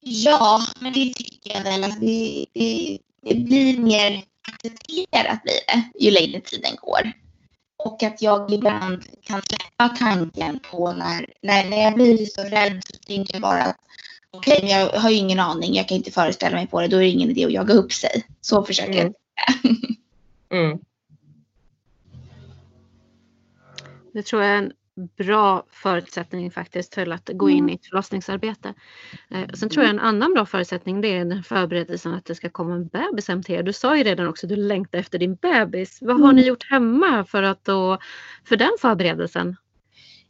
Ja, 0.00 0.66
men 0.80 0.92
det 0.92 1.14
tycker 1.14 1.56
jag 1.56 1.62
väl 1.64 1.84
att 1.84 2.00
det, 2.00 2.46
det, 2.52 2.98
det 3.22 3.34
blir 3.34 3.78
mer 3.78 4.24
accepterat 4.48 5.42
blir 5.42 5.54
det 5.66 6.04
ju 6.04 6.10
längre 6.10 6.40
tiden 6.40 6.76
går. 6.82 7.12
Och 7.76 8.02
att 8.02 8.22
jag 8.22 8.52
ibland 8.52 9.02
kan 9.22 9.42
släppa 9.42 9.88
tanken 9.88 10.60
på 10.70 10.92
när, 10.92 11.26
när, 11.42 11.70
när 11.70 11.82
jag 11.82 11.94
blir 11.94 12.26
så 12.26 12.42
rädd 12.42 12.82
så 12.84 12.98
tänker 13.06 13.34
jag 13.34 13.42
bara 13.42 13.62
att 13.62 13.76
okej, 14.30 14.56
okay, 14.56 14.70
jag 14.70 15.00
har 15.00 15.10
ju 15.10 15.16
ingen 15.16 15.40
aning, 15.40 15.74
jag 15.74 15.88
kan 15.88 15.96
inte 15.96 16.10
föreställa 16.10 16.56
mig 16.56 16.66
på 16.66 16.80
det, 16.80 16.88
då 16.88 16.96
är 16.96 17.00
det 17.00 17.08
ingen 17.08 17.30
idé 17.30 17.44
att 17.44 17.52
jaga 17.52 17.74
upp 17.74 17.92
sig. 17.92 18.24
Så 18.40 18.64
försöker 18.64 19.00
Mm. 19.00 19.12
jag. 19.34 19.76
Mm. 20.58 20.78
Det 24.12 24.22
tror 24.22 24.42
jag 24.42 24.52
är 24.52 24.58
en 24.58 24.72
bra 24.96 25.66
förutsättning 25.70 26.50
faktiskt 26.50 26.94
för 26.94 27.12
att 27.12 27.30
gå 27.34 27.50
in 27.50 27.70
i 27.70 27.74
ett 27.74 27.86
förlossningsarbete. 27.86 28.74
Eh, 29.30 29.48
sen 29.54 29.68
tror 29.68 29.84
jag 29.84 29.90
en 29.90 30.00
annan 30.00 30.34
bra 30.34 30.46
förutsättning 30.46 31.00
det 31.00 31.08
är 31.08 31.24
den 31.24 31.42
förberedelsen 31.42 32.14
att 32.14 32.24
det 32.24 32.34
ska 32.34 32.50
komma 32.50 32.74
en 32.74 32.86
bebis 32.86 33.28
hem 33.28 33.42
till 33.42 33.54
er. 33.54 33.62
Du 33.62 33.72
sa 33.72 33.96
ju 33.96 34.04
redan 34.04 34.28
också 34.28 34.46
att 34.46 34.50
du 34.50 34.56
längtar 34.56 34.98
efter 34.98 35.18
din 35.18 35.34
bebis. 35.34 35.98
Vad 36.00 36.20
har 36.20 36.32
ni 36.32 36.42
gjort 36.42 36.70
hemma 36.70 37.24
för, 37.24 37.42
att 37.42 37.64
då, 37.64 37.98
för 38.44 38.56
den 38.56 38.72
förberedelsen? 38.80 39.56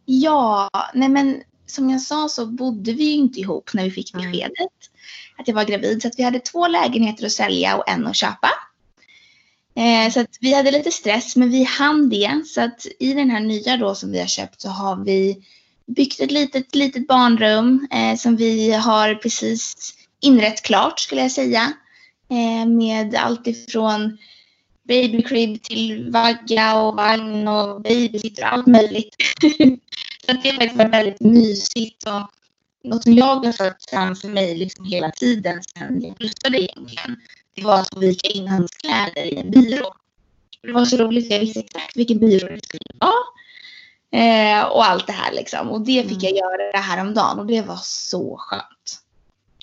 Ja, 0.05 0.71
nej 0.95 1.09
men 1.09 1.43
som 1.67 1.91
jag 1.91 2.01
sa 2.01 2.29
så 2.29 2.47
bodde 2.47 2.93
vi 2.93 3.13
inte 3.13 3.41
ihop 3.41 3.71
när 3.75 3.85
vi 3.85 3.91
fick 3.91 4.13
beskedet 4.13 4.73
att 5.39 5.49
jag 5.49 5.55
var 5.55 5.65
gravid. 5.65 6.03
Så 6.03 6.09
att 6.09 6.19
vi 6.19 6.23
hade 6.23 6.39
två 6.39 6.69
lägenheter 6.69 7.27
att 7.27 7.33
sälja 7.33 7.77
och 7.77 7.89
en 7.89 8.07
att 8.07 8.17
köpa. 8.17 8.49
Eh, 9.77 10.13
så 10.13 10.21
att 10.21 10.37
vi 10.41 10.55
hade 10.55 10.71
lite 10.71 10.91
stress 10.91 11.37
men 11.37 11.51
vi 11.51 11.65
hann 11.65 12.09
det. 12.09 12.43
Så 12.47 12.61
att 12.61 12.87
i 12.99 13.13
den 13.13 13.31
här 13.31 13.41
nya 13.41 13.77
då 13.77 13.95
som 13.95 14.13
vi 14.13 14.21
har 14.21 14.27
köpt 14.27 14.61
så 14.61 14.69
har 14.69 15.05
vi 15.05 15.45
byggt 15.87 16.21
ett 16.21 16.31
litet, 16.31 16.75
litet 16.75 17.07
barnrum 17.07 17.89
eh, 17.93 18.17
som 18.17 18.37
vi 18.37 18.73
har 18.73 19.15
precis 19.15 19.95
inrett 20.21 20.63
klart 20.63 21.01
skulle 21.01 21.21
jag 21.21 21.33
säga. 21.33 21.73
Eh, 22.31 22.69
med 22.69 23.15
allt 23.15 23.47
ifrån 23.47 24.19
babycrib 24.89 25.63
till 25.63 26.11
vagga 26.11 26.81
och 26.81 26.97
vagn 26.97 27.49
och 27.49 27.83
babysitter 27.83 28.43
och 28.43 28.53
allt 28.53 28.67
möjligt. 28.67 29.17
så 30.27 30.33
att 30.33 30.43
det 30.43 30.51
har 30.51 30.57
faktiskt 30.57 30.77
varit 30.77 30.93
väldigt 30.93 31.21
mysigt 31.21 32.07
och 32.07 32.31
något 32.91 33.03
som 33.03 33.15
jag 33.15 33.37
har 33.37 33.53
sett 33.53 33.91
framför 33.91 34.29
mig 34.29 34.57
liksom 34.57 34.85
hela 34.85 35.11
tiden 35.11 35.63
sedan 35.63 36.03
jag 36.03 36.17
flyttade 36.17 36.63
egentligen. 36.63 37.17
Det 37.57 37.65
var 37.65 37.81
att 37.81 37.95
få 37.95 38.01
vika 38.01 38.29
in 38.29 38.49
hans 38.49 38.71
kläder 38.71 39.25
i 39.25 39.37
en 39.37 39.51
byrå. 39.51 39.95
Det 40.63 40.73
var 40.73 40.85
så 40.85 40.97
roligt, 40.97 41.31
jag 41.31 41.41
visste 41.41 41.61
exakt 41.61 41.97
vilken 41.97 42.19
byrå 42.19 42.49
det 42.49 42.65
skulle 42.65 42.81
vara. 43.01 43.13
Eh, 44.11 44.65
och 44.65 44.85
allt 44.85 45.07
det 45.07 45.13
här 45.13 45.33
liksom. 45.33 45.71
Och 45.71 45.81
det 45.81 46.09
fick 46.09 46.23
jag 46.23 46.33
göra 46.33 46.79
häromdagen 46.79 47.39
och 47.39 47.47
det 47.47 47.63
var 47.63 47.79
så 47.83 48.37
skönt. 48.39 49.03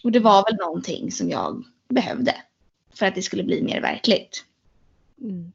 Och 0.03 0.11
det 0.11 0.19
var 0.19 0.43
väl 0.45 0.55
någonting 0.55 1.11
som 1.11 1.29
jag 1.29 1.63
behövde 1.89 2.35
för 2.95 3.05
att 3.05 3.15
det 3.15 3.21
skulle 3.21 3.43
bli 3.43 3.61
mer 3.63 3.81
verkligt. 3.81 4.45
Mm. 5.21 5.51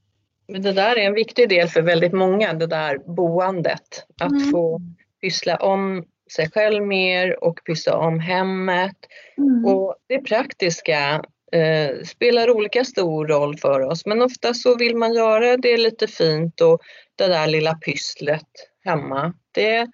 Men 0.48 0.62
det 0.62 0.72
där 0.72 0.96
är 0.96 1.06
en 1.06 1.14
viktig 1.14 1.48
del 1.48 1.68
för 1.68 1.82
väldigt 1.82 2.12
många, 2.12 2.52
det 2.52 2.66
där 2.66 2.98
boendet. 2.98 4.06
Att 4.20 4.30
Mm. 4.32 4.50
få 4.50 4.80
pyssla 5.20 5.56
om 5.56 6.04
sig 6.32 6.50
själv 6.50 6.86
mer 6.86 7.44
och 7.44 7.60
pyssla 7.64 7.96
om 7.96 8.20
hemmet. 8.20 8.96
Mm. 9.38 9.64
Och 9.64 9.94
det 10.06 10.18
praktiska 10.18 11.24
eh, 11.52 12.04
spelar 12.04 12.50
olika 12.50 12.84
stor 12.84 13.26
roll 13.26 13.56
för 13.56 13.80
oss 13.80 14.06
men 14.06 14.22
ofta 14.22 14.54
så 14.54 14.76
vill 14.76 14.96
man 14.96 15.14
göra 15.14 15.56
det 15.56 15.76
lite 15.76 16.06
fint 16.06 16.60
och 16.60 16.80
det 17.16 17.26
där 17.26 17.46
lilla 17.46 17.74
pysslet 17.74 18.48
hemma. 18.84 19.32
Det 19.52 19.86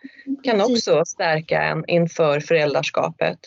kan 0.42 0.60
också 0.60 1.02
stärka 1.06 1.62
en 1.62 1.84
inför 1.88 2.40
föräldraskapet. 2.40 3.38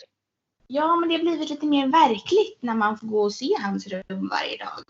Ja, 0.66 0.96
men 0.96 1.08
det 1.08 1.14
har 1.14 1.22
blivit 1.22 1.50
lite 1.50 1.66
mer 1.66 1.86
verkligt 1.86 2.58
när 2.60 2.74
man 2.74 2.98
får 2.98 3.06
gå 3.06 3.22
och 3.22 3.34
se 3.34 3.48
hans 3.62 3.86
rum 3.86 4.28
varje 4.30 4.56
dag. 4.56 4.84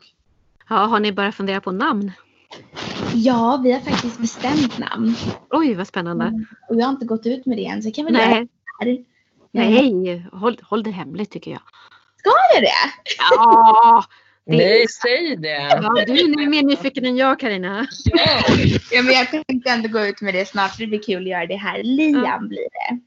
Ja, 0.69 0.77
har 0.77 1.01
ni 1.01 1.13
börjat 1.13 1.35
fundera 1.35 1.61
på 1.61 1.73
namn? 1.73 2.13
Ja, 3.15 3.61
vi 3.65 3.73
har 3.73 3.81
faktiskt 3.81 4.19
bestämt 4.19 4.79
namn. 4.79 5.15
Oj, 5.51 5.75
vad 5.75 5.87
spännande. 5.87 6.45
Och 6.69 6.77
jag 6.77 6.85
har 6.85 6.93
inte 6.93 7.07
gått 7.07 7.27
ut 7.27 7.47
med 7.47 7.59
det 7.59 7.67
än, 7.67 7.83
så 7.83 7.91
kan 7.91 8.05
göra 8.05 8.13
det 8.13 8.29
Nej, 8.29 8.49
här. 8.81 9.05
nej 9.51 10.27
håll, 10.33 10.61
håll 10.63 10.83
det 10.83 10.91
hemligt 10.91 11.31
tycker 11.31 11.51
jag. 11.51 11.63
Ska 12.19 12.31
jag 12.55 12.63
det? 12.63 12.71
Ja, 13.19 14.05
det- 14.47 14.57
Nej, 14.57 14.87
säg 14.89 15.37
det! 15.37 15.49
ja 15.49 16.05
du 16.07 16.13
är 16.13 16.49
mer 16.49 16.63
nyfiken 16.63 17.05
än 17.05 17.17
jag 17.17 17.41
Karina. 17.41 17.87
Ja, 18.05 18.45
Ja, 18.93 19.03
men 19.03 19.15
jag 19.15 19.31
tänkte 19.31 19.71
ändå 19.71 19.89
gå 19.89 20.01
ut 20.07 20.21
med 20.21 20.35
det 20.35 20.49
snart, 20.49 20.71
så 20.75 20.77
det 20.81 20.87
blir 20.87 21.03
kul 21.03 21.23
att 21.23 21.29
göra 21.29 21.47
det 21.47 21.57
här. 21.57 21.83
Liam 21.83 22.25
Ja. 22.25 22.39
blir 22.39 22.59
det. 22.71 23.01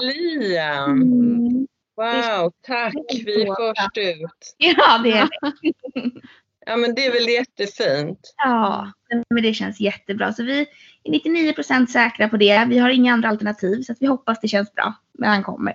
Liam! 0.00 1.02
Mm. 1.02 1.66
Wow, 1.96 2.52
tack! 2.66 2.94
Vi 3.24 3.42
är 3.42 3.46
först 3.74 3.98
ut. 3.98 4.54
Ja, 4.58 4.98
det 5.04 5.10
är 5.10 5.28
det. 5.40 5.72
Ja, 6.66 6.76
men 6.76 6.94
det 6.94 7.06
är 7.06 7.12
väl 7.12 7.28
jättefint. 7.28 8.34
Ja, 8.36 8.92
men 9.30 9.42
det 9.42 9.54
känns 9.54 9.80
jättebra. 9.80 10.32
Så 10.32 10.42
vi 10.42 10.60
är 10.60 11.12
99% 11.52 11.86
säkra 11.86 12.28
på 12.28 12.36
det. 12.36 12.64
Vi 12.68 12.78
har 12.78 12.90
inga 12.90 13.12
andra 13.12 13.28
alternativ, 13.28 13.82
så 13.82 13.92
att 13.92 13.98
vi 14.00 14.06
hoppas 14.06 14.40
det 14.40 14.48
känns 14.48 14.72
bra 14.74 14.94
när 15.12 15.28
han 15.28 15.42
kommer. 15.42 15.74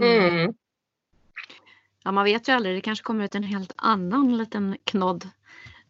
Mm. 0.00 0.54
Ja, 2.04 2.12
man 2.12 2.24
vet 2.24 2.48
ju 2.48 2.52
aldrig. 2.52 2.76
Det 2.76 2.80
kanske 2.80 3.04
kommer 3.04 3.24
ut 3.24 3.34
en 3.34 3.42
helt 3.42 3.72
annan 3.76 4.36
liten 4.36 4.76
knodd. 4.84 5.28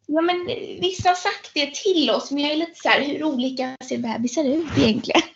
Ja, 0.06 0.20
men 0.20 0.46
vissa 0.80 1.08
har 1.08 1.16
sagt 1.16 1.50
det 1.54 1.74
till 1.74 2.10
oss, 2.10 2.30
men 2.30 2.42
jag 2.42 2.52
är 2.52 2.56
lite 2.56 2.74
så 2.74 2.88
här, 2.88 3.02
hur 3.02 3.24
olika 3.24 3.76
ser 3.88 3.98
bebisar 3.98 4.44
ut 4.44 4.78
egentligen? 4.78 5.22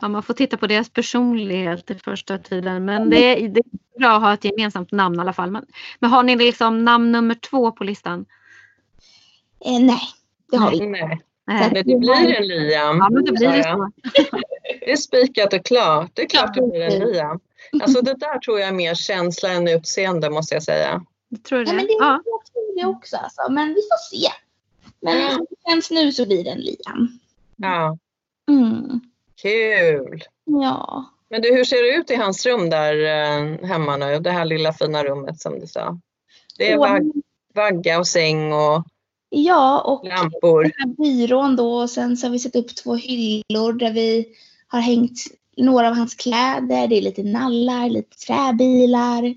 Ja, 0.00 0.08
man 0.08 0.22
får 0.22 0.34
titta 0.34 0.56
på 0.56 0.66
deras 0.66 0.90
personlighet 0.90 1.90
i 1.90 1.94
första 1.94 2.38
tiden. 2.38 2.84
Men 2.84 3.10
det 3.10 3.18
är, 3.18 3.48
det 3.48 3.60
är 3.60 3.98
bra 3.98 4.16
att 4.16 4.22
ha 4.22 4.34
ett 4.34 4.44
gemensamt 4.44 4.92
namn 4.92 5.16
i 5.16 5.20
alla 5.20 5.32
fall. 5.32 5.50
Men, 5.50 5.66
men 5.98 6.10
har 6.10 6.22
ni 6.22 6.36
liksom 6.36 6.84
namn 6.84 7.12
nummer 7.12 7.34
två 7.34 7.72
på 7.72 7.84
listan? 7.84 8.26
Eh, 9.64 9.80
nej, 9.80 10.00
det 10.50 10.56
har 10.56 10.70
vi 10.70 10.76
inte. 10.76 10.88
Nej, 10.88 11.18
Nej. 11.46 11.70
men 11.72 11.74
det 11.74 11.98
blir 11.98 12.36
en 12.36 12.46
Liam. 12.46 12.98
Ja, 12.98 13.10
men 13.10 13.24
det 13.24 13.32
blir 13.32 13.48
det 13.48 13.62
så. 13.62 13.90
Det 14.80 14.92
är 14.92 14.96
spikat 14.96 15.52
och 15.52 15.64
klart. 15.64 16.10
Det 16.14 16.22
är 16.22 16.28
klart 16.28 16.54
det 16.54 16.62
blir 16.62 16.80
en. 16.80 16.98
Liam. 16.98 17.40
Alltså 17.82 18.02
det 18.02 18.14
där 18.14 18.38
tror 18.38 18.60
jag 18.60 18.68
är 18.68 18.72
mer 18.72 18.94
känsla 18.94 19.48
än 19.50 19.68
utseende 19.68 20.30
måste 20.30 20.54
jag 20.54 20.62
säga. 20.62 21.04
Jag 21.28 21.42
tror 21.42 21.60
Ja, 21.60 21.66
det. 21.70 21.76
men 21.76 21.86
det 21.86 21.92
Ja. 21.92 22.22
jag 22.24 22.44
tror 22.52 22.80
det 22.80 22.86
också, 22.96 23.16
alltså. 23.16 23.42
men 23.52 23.68
vi 23.68 23.74
får 23.74 24.16
se. 24.16 24.28
Men 25.00 25.30
som 25.34 25.46
det 25.50 25.70
känns 25.70 25.90
nu 25.90 26.12
så 26.12 26.26
blir 26.26 26.44
det 26.44 26.50
en 26.50 26.58
Liam. 26.60 27.18
Ja, 27.56 27.98
Mm. 28.50 29.00
kul! 29.42 30.24
Ja. 30.44 31.04
Men 31.30 31.42
du, 31.42 31.54
hur 31.54 31.64
ser 31.64 31.82
det 31.82 31.96
ut 31.98 32.10
i 32.10 32.14
hans 32.14 32.46
rum 32.46 32.70
där 32.70 32.94
eh, 33.04 33.68
hemma 33.68 33.96
nu? 33.96 34.18
Det 34.18 34.30
här 34.30 34.44
lilla 34.44 34.72
fina 34.72 35.04
rummet 35.04 35.40
som 35.40 35.60
du 35.60 35.66
sa. 35.66 35.98
Det 36.58 36.72
är 36.72 36.78
vag 36.78 37.12
vagga 37.54 37.98
och 37.98 38.06
säng 38.06 38.52
och 38.52 38.84
Ja, 39.28 39.80
och 39.80 40.04
lampor. 40.08 40.62
den 40.62 40.72
här 40.78 40.86
byrån 40.86 41.56
då 41.56 41.74
och 41.74 41.90
sen 41.90 42.16
så 42.16 42.26
har 42.26 42.32
vi 42.32 42.38
satt 42.38 42.56
upp 42.56 42.76
två 42.76 42.94
hyllor 42.94 43.72
där 43.72 43.92
vi 43.92 44.26
har 44.66 44.80
hängt 44.80 45.18
några 45.56 45.88
av 45.88 45.94
hans 45.94 46.14
kläder. 46.14 46.88
Det 46.88 46.96
är 46.96 47.02
lite 47.02 47.22
nallar, 47.22 47.88
lite 47.88 48.16
träbilar. 48.16 49.34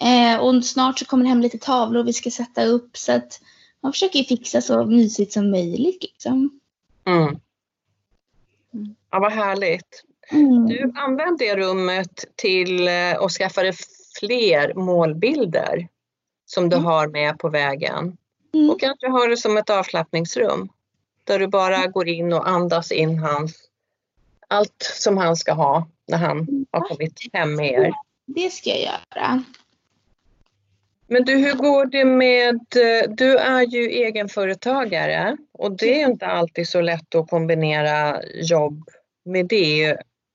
Eh, 0.00 0.40
och 0.40 0.64
snart 0.64 0.98
så 0.98 1.04
kommer 1.04 1.24
det 1.24 1.28
hem 1.28 1.40
lite 1.40 1.58
tavlor 1.58 2.04
vi 2.04 2.12
ska 2.12 2.30
sätta 2.30 2.64
upp 2.64 2.96
så 2.96 3.12
att 3.12 3.40
man 3.80 3.92
försöker 3.92 4.18
ju 4.18 4.24
fixa 4.24 4.60
så 4.60 4.86
mysigt 4.86 5.32
som 5.32 5.50
möjligt 5.50 6.02
liksom. 6.02 6.60
Mm. 7.04 7.40
Ja, 9.10 9.18
vad 9.18 9.32
härligt. 9.32 10.04
Mm. 10.30 10.66
Du, 10.66 10.92
använd 10.96 11.38
det 11.38 11.56
rummet 11.56 12.24
till 12.36 12.88
eh, 12.88 13.18
att 13.18 13.32
skaffa 13.32 13.62
dig 13.62 13.72
fler 14.20 14.74
målbilder 14.74 15.88
som 16.46 16.68
du 16.68 16.76
har 16.76 17.08
med 17.08 17.38
på 17.38 17.48
vägen. 17.48 18.16
Mm. 18.54 18.70
Och 18.70 18.80
kanske 18.80 19.08
ha 19.08 19.26
det 19.26 19.36
som 19.36 19.56
ett 19.56 19.70
avslappningsrum. 19.70 20.68
Där 21.24 21.38
du 21.38 21.46
bara 21.46 21.86
går 21.86 22.08
in 22.08 22.32
och 22.32 22.48
andas 22.48 22.92
in 22.92 23.18
hans, 23.18 23.67
allt 24.48 24.82
som 24.82 25.16
han 25.18 25.36
ska 25.36 25.52
ha 25.52 25.88
när 26.08 26.18
han 26.18 26.66
har 26.70 26.80
kommit 26.88 27.12
hem 27.32 27.54
med 27.54 27.72
er. 27.72 27.92
Det 28.26 28.50
ska 28.50 28.70
jag 28.70 28.80
göra. 28.80 29.44
Men 31.06 31.24
du, 31.24 31.36
hur 31.36 31.52
går 31.54 31.86
det 31.86 32.04
med, 32.04 32.54
eh, 32.54 33.10
du 33.10 33.36
är 33.36 33.62
ju 33.62 33.88
egenföretagare 33.88 35.36
och 35.52 35.76
det 35.76 36.02
är 36.02 36.08
inte 36.08 36.26
alltid 36.26 36.68
så 36.68 36.80
lätt 36.80 37.14
att 37.14 37.28
kombinera 37.30 38.22
jobb 38.34 38.88
med 39.24 39.46
det. 39.46 39.84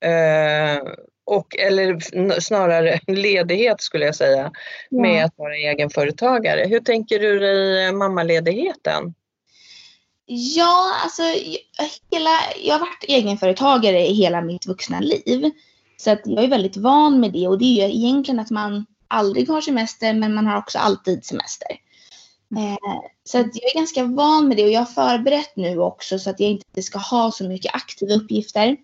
Eh, 0.06 0.84
och, 1.26 1.58
eller 1.58 2.00
snarare 2.40 3.00
ledighet 3.08 3.82
skulle 3.82 4.06
jag 4.06 4.16
säga, 4.16 4.52
Ja. 4.90 5.02
med 5.02 5.26
att 5.26 5.38
vara 5.38 5.56
egenföretagare. 5.56 6.66
Hur 6.68 6.80
tänker 6.80 7.20
du 7.20 7.40
dig 7.40 7.92
mammaledigheten? 7.92 9.14
Ja, 10.26 10.96
alltså 11.04 11.22
hela, 12.12 12.30
jag 12.64 12.74
har 12.74 12.80
varit 12.80 13.04
egenföretagare 13.08 14.08
i 14.08 14.14
hela 14.14 14.42
mitt 14.42 14.68
vuxna 14.68 15.00
liv. 15.00 15.52
Så 15.98 16.12
att 16.12 16.22
jag 16.24 16.44
är 16.44 16.48
väldigt 16.48 16.78
van 16.78 17.20
med 17.20 17.32
det 17.32 17.48
och 17.48 17.58
det 17.58 17.66
är 17.66 17.88
ju 17.88 17.96
egentligen 17.96 18.40
att 18.40 18.50
man 18.50 18.86
aldrig 19.08 19.50
har 19.50 19.62
semester 19.62 20.14
men 20.14 20.34
man 20.34 20.48
har 20.48 20.58
också 20.58 20.80
alltid 20.80 21.26
semester. 21.26 21.68
Eh, 22.58 23.00
så 23.24 23.40
att 23.40 23.48
jag 23.54 23.72
är 23.72 23.76
ganska 23.76 24.04
van 24.04 24.48
med 24.48 24.58
det 24.58 24.64
och 24.64 24.70
jag 24.70 24.80
har 24.80 24.86
förberett 24.86 25.56
nu 25.56 25.80
också 25.80 26.20
så 26.20 26.30
att 26.30 26.40
jag 26.40 26.50
inte 26.50 26.82
ska 26.82 27.00
ha 27.00 27.32
så 27.32 27.44
mycket 27.44 27.76
aktiva 27.76 28.14
uppgifter. 28.14 28.78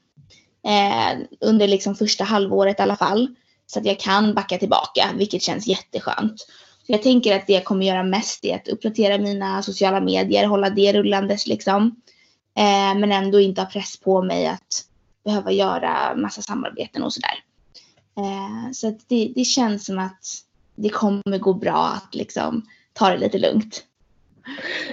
Eh, 0.65 1.19
under 1.41 1.67
liksom 1.67 1.95
första 1.95 2.23
halvåret 2.23 2.79
i 2.79 2.81
alla 2.81 2.95
fall. 2.95 3.35
Så 3.65 3.79
att 3.79 3.85
jag 3.85 3.99
kan 3.99 4.33
backa 4.33 4.57
tillbaka 4.57 5.09
vilket 5.15 5.41
känns 5.41 5.67
jätteskönt. 5.67 6.45
Jag 6.91 7.03
tänker 7.03 7.35
att 7.35 7.47
det 7.47 7.53
jag 7.53 7.65
kommer 7.65 7.85
göra 7.85 8.03
mest 8.03 8.45
är 8.45 8.55
att 8.55 8.67
uppdatera 8.67 9.17
mina 9.17 9.63
sociala 9.63 9.99
medier, 9.99 10.45
hålla 10.45 10.69
det 10.69 10.93
rullandes 10.93 11.47
liksom. 11.47 12.01
Eh, 12.57 12.99
men 12.99 13.11
ändå 13.11 13.39
inte 13.39 13.61
ha 13.61 13.69
press 13.69 13.99
på 13.99 14.21
mig 14.21 14.47
att 14.47 14.85
behöva 15.25 15.51
göra 15.51 16.15
massa 16.15 16.41
samarbeten 16.41 17.03
och 17.03 17.13
sådär. 17.13 17.43
Eh, 18.17 18.71
så 18.71 18.87
att 18.87 18.99
det, 19.07 19.31
det 19.35 19.43
känns 19.43 19.85
som 19.85 19.99
att 19.99 20.23
det 20.75 20.89
kommer 20.89 21.37
gå 21.37 21.53
bra 21.53 21.87
att 21.87 22.15
liksom 22.15 22.65
ta 22.93 23.09
det 23.09 23.17
lite 23.17 23.37
lugnt. 23.37 23.83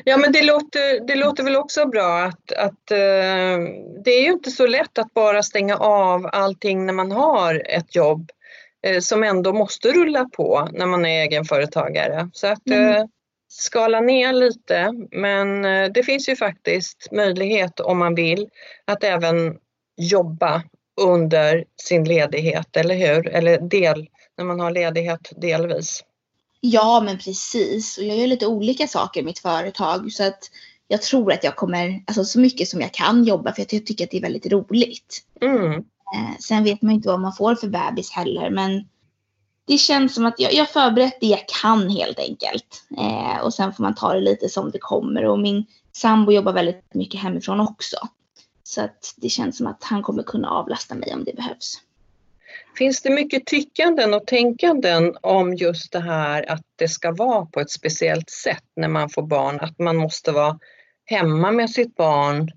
Ja 0.04 0.16
men 0.16 0.32
det 0.32 0.42
låter, 0.42 1.06
det 1.06 1.14
låter 1.14 1.44
väl 1.44 1.56
också 1.56 1.86
bra 1.86 2.22
att, 2.22 2.52
att 2.52 2.90
eh, 2.90 3.58
det 4.04 4.10
är 4.10 4.22
ju 4.22 4.32
inte 4.32 4.50
så 4.50 4.66
lätt 4.66 4.98
att 4.98 5.14
bara 5.14 5.42
stänga 5.42 5.76
av 5.76 6.30
allting 6.32 6.86
när 6.86 6.92
man 6.92 7.12
har 7.12 7.62
ett 7.68 7.94
jobb 7.94 8.30
som 9.00 9.22
ändå 9.22 9.52
måste 9.52 9.92
rulla 9.92 10.24
på 10.24 10.68
när 10.72 10.86
man 10.86 11.04
är 11.04 11.22
egenföretagare. 11.22 12.30
Så 12.32 12.46
att 12.46 12.70
eh, 12.70 13.04
skala 13.48 14.00
ner 14.00 14.32
lite 14.32 14.92
men 15.10 15.64
eh, 15.64 15.92
det 15.92 16.02
finns 16.02 16.28
ju 16.28 16.36
faktiskt 16.36 17.08
möjlighet 17.12 17.80
om 17.80 17.98
man 17.98 18.14
vill 18.14 18.48
att 18.84 19.04
även 19.04 19.56
jobba 19.96 20.62
under 21.00 21.64
sin 21.82 22.04
ledighet, 22.04 22.76
eller 22.76 22.94
hur? 22.94 23.28
Eller 23.28 23.60
del, 23.60 24.08
när 24.38 24.44
man 24.44 24.60
har 24.60 24.70
ledighet 24.70 25.32
delvis. 25.36 26.04
Ja, 26.60 27.02
men 27.04 27.18
precis. 27.18 27.98
Och 27.98 28.04
jag 28.04 28.16
gör 28.16 28.26
lite 28.26 28.46
olika 28.46 28.86
saker 28.86 29.20
i 29.20 29.24
mitt 29.24 29.38
företag 29.38 30.12
så 30.12 30.24
att 30.24 30.50
jag 30.88 31.02
tror 31.02 31.32
att 31.32 31.44
jag 31.44 31.56
kommer, 31.56 32.02
alltså 32.06 32.24
så 32.24 32.40
mycket 32.40 32.68
som 32.68 32.80
jag 32.80 32.92
kan 32.92 33.24
jobba 33.24 33.52
för 33.52 33.62
jag 33.62 33.68
tycker 33.68 34.04
att 34.04 34.10
det 34.10 34.16
är 34.16 34.22
väldigt 34.22 34.52
roligt. 34.52 35.22
Mm. 35.40 35.84
Eh, 36.14 36.38
sen 36.40 36.64
vet 36.64 36.82
man 36.82 36.94
inte 36.94 37.08
vad 37.08 37.20
man 37.20 37.32
får 37.32 37.54
för 37.54 37.68
bebis 37.68 38.10
heller, 38.10 38.50
men 38.50 38.88
det 39.66 39.78
känns 39.78 40.14
som 40.14 40.26
att 40.26 40.40
jag, 40.40 40.52
jag 40.52 40.58
har 40.58 40.66
förberett 40.66 41.20
det 41.20 41.26
jag 41.26 41.44
kan 41.62 41.90
helt 41.90 42.18
enkelt. 42.18 42.82
Eh, 42.98 43.44
och 43.44 43.54
sen 43.54 43.72
får 43.72 43.82
man 43.82 43.94
ta 43.94 44.14
det 44.14 44.20
lite 44.20 44.48
som 44.48 44.70
det 44.70 44.78
kommer. 44.78 45.24
Och 45.24 45.38
min 45.38 45.66
sambo 45.92 46.32
jobbar 46.32 46.52
väldigt 46.52 46.94
mycket 46.94 47.20
hemifrån 47.20 47.60
också. 47.60 47.96
Så 48.62 48.80
att 48.80 49.14
det 49.16 49.28
känns 49.28 49.56
som 49.56 49.66
att 49.66 49.84
han 49.84 50.02
kommer 50.02 50.22
kunna 50.22 50.50
avlasta 50.50 50.94
mig 50.94 51.14
om 51.14 51.24
det 51.24 51.36
behövs. 51.36 51.80
Finns 52.78 53.02
det 53.02 53.10
mycket 53.10 53.46
tyckanden 53.46 54.14
och 54.14 54.26
tänkanden 54.26 55.16
om 55.20 55.54
just 55.54 55.92
det 55.92 56.00
här 56.00 56.50
att 56.50 56.62
det 56.76 56.88
ska 56.88 57.12
vara 57.12 57.46
på 57.46 57.60
ett 57.60 57.70
speciellt 57.70 58.30
sätt 58.30 58.64
när 58.76 58.88
man 58.88 59.10
får 59.10 59.22
barn? 59.22 59.60
Att 59.60 59.78
man 59.78 59.96
måste 59.96 60.32
vara 60.32 60.58
hemma 61.04 61.50
med 61.50 61.70
sitt 61.70 61.96
barn 61.96 62.40
eh, 62.40 62.54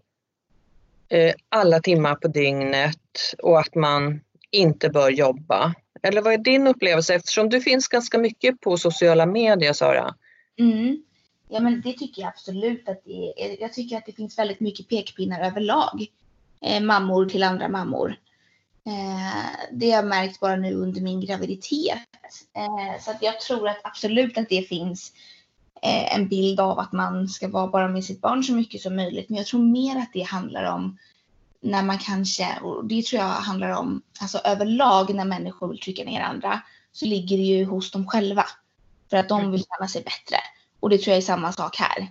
Eh, 1.09 1.33
alla 1.49 1.79
timmar 1.79 2.15
på 2.15 2.27
dygnet 2.27 3.33
och 3.43 3.59
att 3.59 3.75
man 3.75 4.21
inte 4.51 4.89
bör 4.89 5.09
jobba. 5.09 5.73
Eller 6.03 6.21
vad 6.21 6.33
är 6.33 6.37
din 6.37 6.67
upplevelse 6.67 7.15
eftersom 7.15 7.49
du 7.49 7.61
finns 7.61 7.87
ganska 7.87 8.17
mycket 8.17 8.61
på 8.61 8.77
sociala 8.77 9.25
medier 9.25 9.73
Sara? 9.73 10.15
Mm. 10.59 11.03
Ja, 11.49 11.59
men 11.59 11.81
det 11.81 11.93
tycker 11.93 12.21
jag 12.21 12.29
absolut 12.29 12.89
att 12.89 13.01
det 13.05 13.33
är. 13.37 13.61
Jag 13.61 13.73
tycker 13.73 13.97
att 13.97 14.05
det 14.05 14.11
finns 14.11 14.39
väldigt 14.39 14.59
mycket 14.59 14.89
pekpinnar 14.89 15.39
överlag. 15.41 16.05
Eh, 16.61 16.81
mammor 16.81 17.25
till 17.25 17.43
andra 17.43 17.67
mammor. 17.67 18.15
Eh, 18.85 19.69
det 19.71 19.89
har 19.89 19.95
jag 19.95 20.07
märkt 20.07 20.39
bara 20.39 20.55
nu 20.55 20.73
under 20.73 21.01
min 21.01 21.21
graviditet. 21.21 22.07
Eh, 22.55 23.01
så 23.01 23.11
att 23.11 23.21
jag 23.21 23.39
tror 23.39 23.67
att 23.67 23.81
absolut 23.83 24.37
att 24.37 24.49
det 24.49 24.61
finns 24.61 25.13
eh, 25.13 25.19
en 25.81 26.27
bild 26.27 26.59
av 26.59 26.79
att 26.79 26.91
man 26.91 27.27
ska 27.27 27.47
vara 27.47 27.67
bara 27.67 27.87
med 27.87 28.03
sitt 28.03 28.21
barn 28.21 28.43
så 28.43 28.53
mycket 28.53 28.81
som 28.81 28.95
möjligt. 28.95 29.29
Men 29.29 29.37
jag 29.37 29.47
tror 29.47 29.63
mer 29.63 29.97
att 29.97 30.13
det 30.13 30.21
handlar 30.21 30.63
om 30.63 30.97
när 31.61 31.83
man 31.83 31.97
kanske, 31.97 32.59
och 32.61 32.85
det 32.85 33.05
tror 33.05 33.21
jag 33.21 33.27
handlar 33.27 33.69
om, 33.69 34.01
alltså 34.21 34.37
överlag 34.37 35.15
när 35.15 35.25
människor 35.25 35.67
vill 35.67 35.79
trycka 35.79 36.03
ner 36.03 36.21
andra, 36.21 36.61
så 36.91 37.05
ligger 37.05 37.37
det 37.37 37.43
ju 37.43 37.65
hos 37.65 37.91
dem 37.91 38.07
själva. 38.07 38.45
För 39.09 39.17
att 39.17 39.29
de 39.29 39.51
vill 39.51 39.63
känna 39.63 39.87
sig 39.87 40.03
bättre. 40.03 40.37
Och 40.79 40.89
det 40.89 40.97
tror 40.97 41.11
jag 41.11 41.17
är 41.17 41.21
samma 41.21 41.51
sak 41.51 41.77
här. 41.77 42.01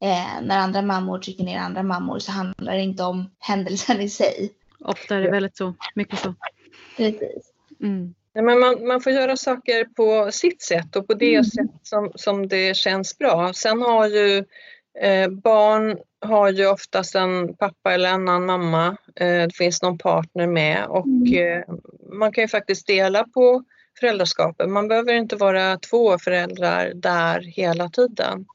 Eh, 0.00 0.42
när 0.42 0.58
andra 0.58 0.82
mammor 0.82 1.18
trycker 1.18 1.44
ner 1.44 1.58
andra 1.58 1.82
mammor 1.82 2.18
så 2.18 2.32
handlar 2.32 2.72
det 2.72 2.82
inte 2.82 3.04
om 3.04 3.30
händelsen 3.38 4.00
i 4.00 4.08
sig. 4.08 4.52
Ofta 4.80 5.16
är 5.16 5.20
det 5.20 5.30
väldigt 5.30 5.56
så, 5.56 5.74
mycket 5.94 6.18
så. 6.18 6.34
Precis. 6.96 7.52
Mm. 7.80 8.14
Nej, 8.34 8.44
men 8.44 8.60
man, 8.60 8.86
man 8.86 9.00
får 9.00 9.12
göra 9.12 9.36
saker 9.36 9.84
på 9.84 10.32
sitt 10.32 10.62
sätt 10.62 10.96
och 10.96 11.06
på 11.06 11.14
det 11.14 11.32
Mm. 11.34 11.44
sätt 11.44 11.70
som, 11.82 12.12
som 12.14 12.48
det 12.48 12.76
känns 12.76 13.18
bra. 13.18 13.52
Sen 13.52 13.82
har 13.82 14.06
ju 14.08 14.44
eh, 15.00 15.28
barn 15.28 15.98
har 16.20 16.50
ju 16.50 16.66
oftast 16.66 17.14
en 17.14 17.56
pappa 17.56 17.92
eller 17.94 18.08
en 18.08 18.28
annan 18.28 18.46
mamma. 18.46 18.96
Eh, 19.16 19.26
det 19.26 19.54
finns 19.56 19.82
någon 19.82 19.98
partner 19.98 20.46
med 20.46 20.86
och 20.86 21.06
Mm. 21.06 21.58
eh, 21.58 21.64
man 22.12 22.32
kan 22.32 22.44
ju 22.44 22.48
faktiskt 22.48 22.86
dela 22.86 23.24
på 23.24 23.64
föräldraskapet. 24.00 24.68
Man 24.70 24.88
behöver 24.88 25.12
inte 25.12 25.36
vara 25.36 25.78
två 25.78 26.18
föräldrar 26.18 26.92
där 26.94 27.40
hela 27.40 27.88
tiden. 27.88 28.46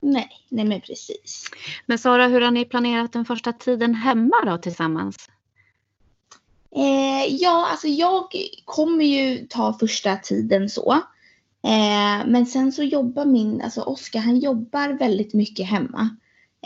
Nej, 0.00 0.28
nej 0.48 0.64
men 0.64 0.80
precis. 0.80 1.44
Men 1.86 1.98
Sara, 1.98 2.26
hur 2.28 2.40
har 2.40 2.50
ni 2.50 2.64
planerat 2.64 3.12
den 3.12 3.24
första 3.24 3.52
tiden 3.52 3.94
hemma 3.94 4.44
då 4.46 4.58
tillsammans? 4.58 5.16
Eh, 6.76 7.26
ja, 7.34 7.68
alltså 7.70 7.88
jag 7.88 8.24
kommer 8.64 9.04
ju 9.04 9.46
ta 9.46 9.72
första 9.72 10.16
tiden 10.16 10.68
så. 10.68 10.92
Eh, 11.64 12.26
men 12.26 12.46
sen 12.46 12.72
så 12.72 12.82
jobbar 12.82 13.24
min, 13.24 13.62
alltså 13.62 13.80
Oskar 13.82 14.20
han 14.20 14.38
jobbar 14.38 14.88
väldigt 14.98 15.34
mycket 15.34 15.66
hemma. 15.66 16.08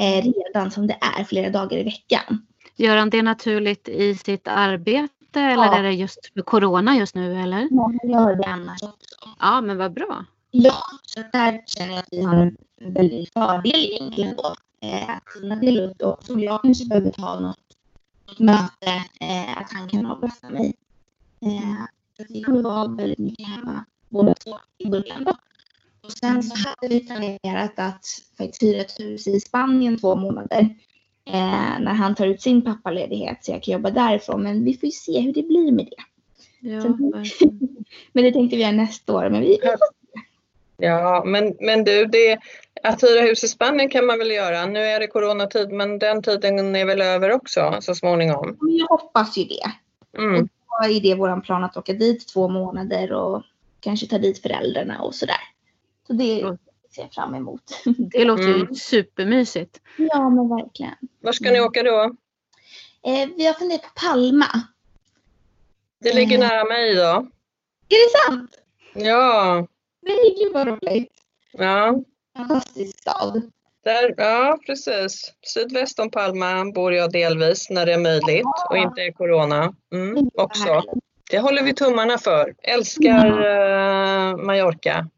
Eh, 0.01 0.25
redan 0.25 0.71
som 0.71 0.87
det 0.87 0.99
är 1.19 1.25
flera 1.25 1.51
dagar 1.51 1.79
i 1.79 1.83
veckan. 1.83 2.47
Gör 2.77 2.97
han 2.97 3.11
det 3.11 3.23
naturligt 3.23 3.89
i 3.89 4.15
sitt 4.15 4.49
arbete 4.49 5.41
eller 5.41 5.65
Ja. 5.65 5.75
är 5.79 5.83
det 5.83 5.93
just 5.93 6.33
för 6.35 6.43
corona 6.43 6.97
just 6.97 7.15
nu 7.15 7.41
eller? 7.41 7.69
Ja, 7.71 7.93
han 8.01 8.11
gör 8.11 8.35
det 8.35 8.45
annars 8.49 8.83
också. 8.83 9.17
Ja, 9.41 9.61
men 9.61 9.77
vad 9.79 9.93
bra. 9.93 10.25
Ja, 10.51 10.83
så 11.03 11.21
där 11.33 11.63
känner 11.67 11.91
jag 11.93 11.99
att 11.99 12.09
vi 12.11 12.23
har 12.23 12.35
en 12.35 12.57
väldig 12.95 13.33
fördel 13.33 13.75
egentligen 13.91 14.37
då. 14.37 14.55
Eh, 14.83 15.11
att 15.11 15.25
kunna 15.25 15.57
dela 15.57 15.83
upp 15.83 15.99
då. 15.99 16.19
Som 16.23 16.41
jag 16.41 16.63
kanske 16.63 16.85
behöver 16.85 17.11
ta 17.11 17.41
något 17.41 17.57
möte, 18.39 19.05
eh, 19.21 19.59
att 19.59 19.73
han 19.73 19.89
kan 19.89 20.07
avlasta 20.07 20.51
mig. 20.51 20.75
Eh, 21.41 21.85
så 22.17 22.25
vi 22.29 22.43
kommer 22.43 22.63
vara 22.63 22.89
väldigt 22.89 23.19
mycket 23.19 23.49
hemma 23.49 23.85
båda 24.09 24.35
två 24.35 24.59
i 24.79 24.87
början 24.87 25.25
då. 25.25 25.35
Och 26.03 26.13
sen 26.13 26.43
så 26.43 26.69
hade 26.69 26.95
vi 26.95 27.01
planerat 27.01 27.79
att 27.79 28.07
faktiskt 28.39 28.63
hyra 28.63 28.81
ett 28.81 29.01
hus 29.01 29.27
i 29.27 29.41
Spanien 29.41 29.99
två 29.99 30.17
månader. 30.17 30.61
Eh, 31.25 31.81
när 31.81 31.95
han 31.95 32.15
tar 32.15 32.27
ut 32.27 32.43
sin 32.43 32.63
pappaledighet 32.63 33.45
så 33.45 33.53
jag 33.53 33.63
kan 33.63 33.73
jobba 33.73 33.91
därifrån. 33.91 34.43
Men 34.43 34.65
vi 34.65 34.77
får 34.77 34.87
ju 34.87 34.91
se 34.91 35.21
hur 35.21 35.33
det 35.33 35.43
blir 35.43 35.73
med 35.73 35.87
det. 35.87 36.03
Ja. 36.69 36.83
Men 38.13 38.25
det 38.25 38.33
tänkte 38.33 38.57
vi 38.57 38.63
göra 38.63 38.73
nästa 38.73 39.13
år. 39.15 39.31
Men 39.31 39.41
vi, 39.41 39.59
Ja, 40.81 41.23
men, 41.27 41.57
men 41.61 41.85
du, 41.85 42.05
det, 42.07 42.39
att 42.83 43.03
hyra 43.03 43.21
hus 43.21 43.45
i 43.45 43.49
Spanien 43.49 43.89
kan 43.91 44.07
man 44.07 44.19
väl 44.19 44.31
göra. 44.31 44.67
Nu 44.67 44.79
är 44.81 45.01
det 45.01 45.07
coronatid 45.07 45.73
men 45.73 45.99
den 45.99 46.23
tiden 46.23 46.77
är 46.77 46.85
väl 46.85 47.01
över 47.03 47.33
också 47.33 47.77
så 47.81 47.95
småningom. 47.95 48.57
jag 48.61 48.87
hoppas 48.87 49.37
ju 49.39 49.45
det. 49.45 49.73
Mm. 50.19 50.49
Då 50.81 50.87
är 50.89 51.01
det 51.01 51.15
vår 51.15 51.41
plan 51.41 51.65
att 51.65 51.77
åka 51.77 51.93
dit 51.93 52.29
två 52.29 52.49
månader 52.49 53.13
och 53.13 53.43
kanske 53.81 54.07
ta 54.07 54.19
dit 54.19 54.43
föräldrarna 54.43 55.03
och 55.03 55.15
sådär. 55.15 55.37
Så 56.07 56.13
det 56.13 56.41
Mm. 56.41 56.59
ser 56.95 57.03
jag 57.03 57.13
fram 57.13 57.35
emot. 57.35 57.63
Det 57.99 58.25
låter 58.25 58.43
ju 58.45 58.55
Mm. 58.55 58.75
supermysigt. 58.75 59.81
ja, 59.97 60.31
men 60.31 60.49
verkligen. 60.49 60.95
Var 61.21 61.33
ska 61.33 61.51
ni 61.51 61.61
åka 61.61 61.83
då? 61.83 62.03
Eh, 63.07 63.29
vi 63.37 63.47
har 63.47 63.55
funderat 63.55 63.83
på 63.83 63.89
Palma. 64.07 64.47
Det 66.01 66.13
ligger 66.15 66.37
Mm. 66.37 66.49
nära 66.49 66.65
mig 66.65 66.95
då. 66.95 67.27
Är 67.89 68.05
det 68.05 68.29
sant? 68.29 68.51
Ja, 68.95 69.67
Nej, 70.03 70.35
gud 70.39 70.53
vad 70.53 70.67
roligt. 70.67 71.13
ja, 71.53 71.95
Fantastisk 72.37 72.99
stad. 72.99 73.43
där, 73.85 74.15
ja 74.17 74.59
precis. 74.67 75.33
Sydväst 75.55 75.99
om 75.99 76.11
Palma 76.11 76.65
bor 76.75 76.95
jag 76.95 77.13
delvis 77.13 77.71
när 77.71 77.87
det 77.87 77.93
är 77.93 77.99
möjligt 77.99 78.47
och 78.71 78.77
inte 78.77 79.01
är 79.03 79.13
corona. 79.13 79.75
Mm, 79.93 80.31
också. 80.35 80.83
Det 81.31 81.39
håller 81.39 81.63
vi 81.63 81.75
tummarna 81.75 82.19
för. 82.19 82.55
Älskar 82.63 83.27
eh, 83.27 84.37
Mallorca. 84.37 85.09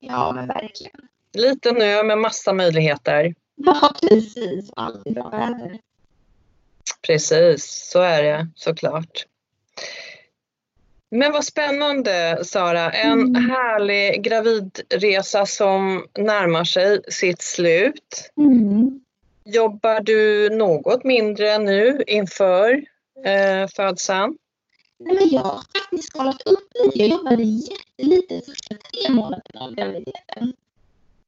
Ja, 0.00 0.32
men 0.32 0.46
verkligen. 0.46 1.00
Liten 1.32 1.82
ö 1.82 2.02
med 2.02 2.18
massa 2.18 2.52
möjligheter. 2.52 3.34
Ja, 3.54 3.92
precis. 4.00 4.70
Alltid 4.76 5.14
bra 5.14 5.28
väder. 5.28 5.78
Precis, 7.06 7.88
så 7.92 8.00
är 8.00 8.22
det 8.22 8.48
såklart. 8.54 9.26
Men 11.10 11.32
vad 11.32 11.44
spännande 11.44 12.44
Sara, 12.44 12.90
en 12.90 13.12
Mm. 13.20 13.50
härlig 13.50 14.22
gravidresa 14.22 15.46
som 15.46 16.06
närmar 16.18 16.64
sig 16.64 17.00
sitt 17.08 17.42
slut. 17.42 18.30
Mm. 18.36 19.00
Jobbar 19.44 20.00
du 20.00 20.50
något 20.50 21.04
mindre 21.04 21.58
nu 21.58 22.02
inför 22.06 22.84
eh, 23.24 23.68
födseln? 23.76 24.38
Nej, 24.98 25.14
men 25.14 25.28
jag 25.28 25.40
har 25.40 25.62
faktiskt 25.78 26.08
skalat 26.08 26.42
upp 26.42 26.68
lite. 26.84 26.98
Jag 26.98 27.08
jobbade 27.08 27.42
jättelite 27.42 28.40
första 28.46 28.74
tre 28.74 29.14
månaderna 29.14 29.60
av 29.60 29.74
graviditeten. 29.74 30.52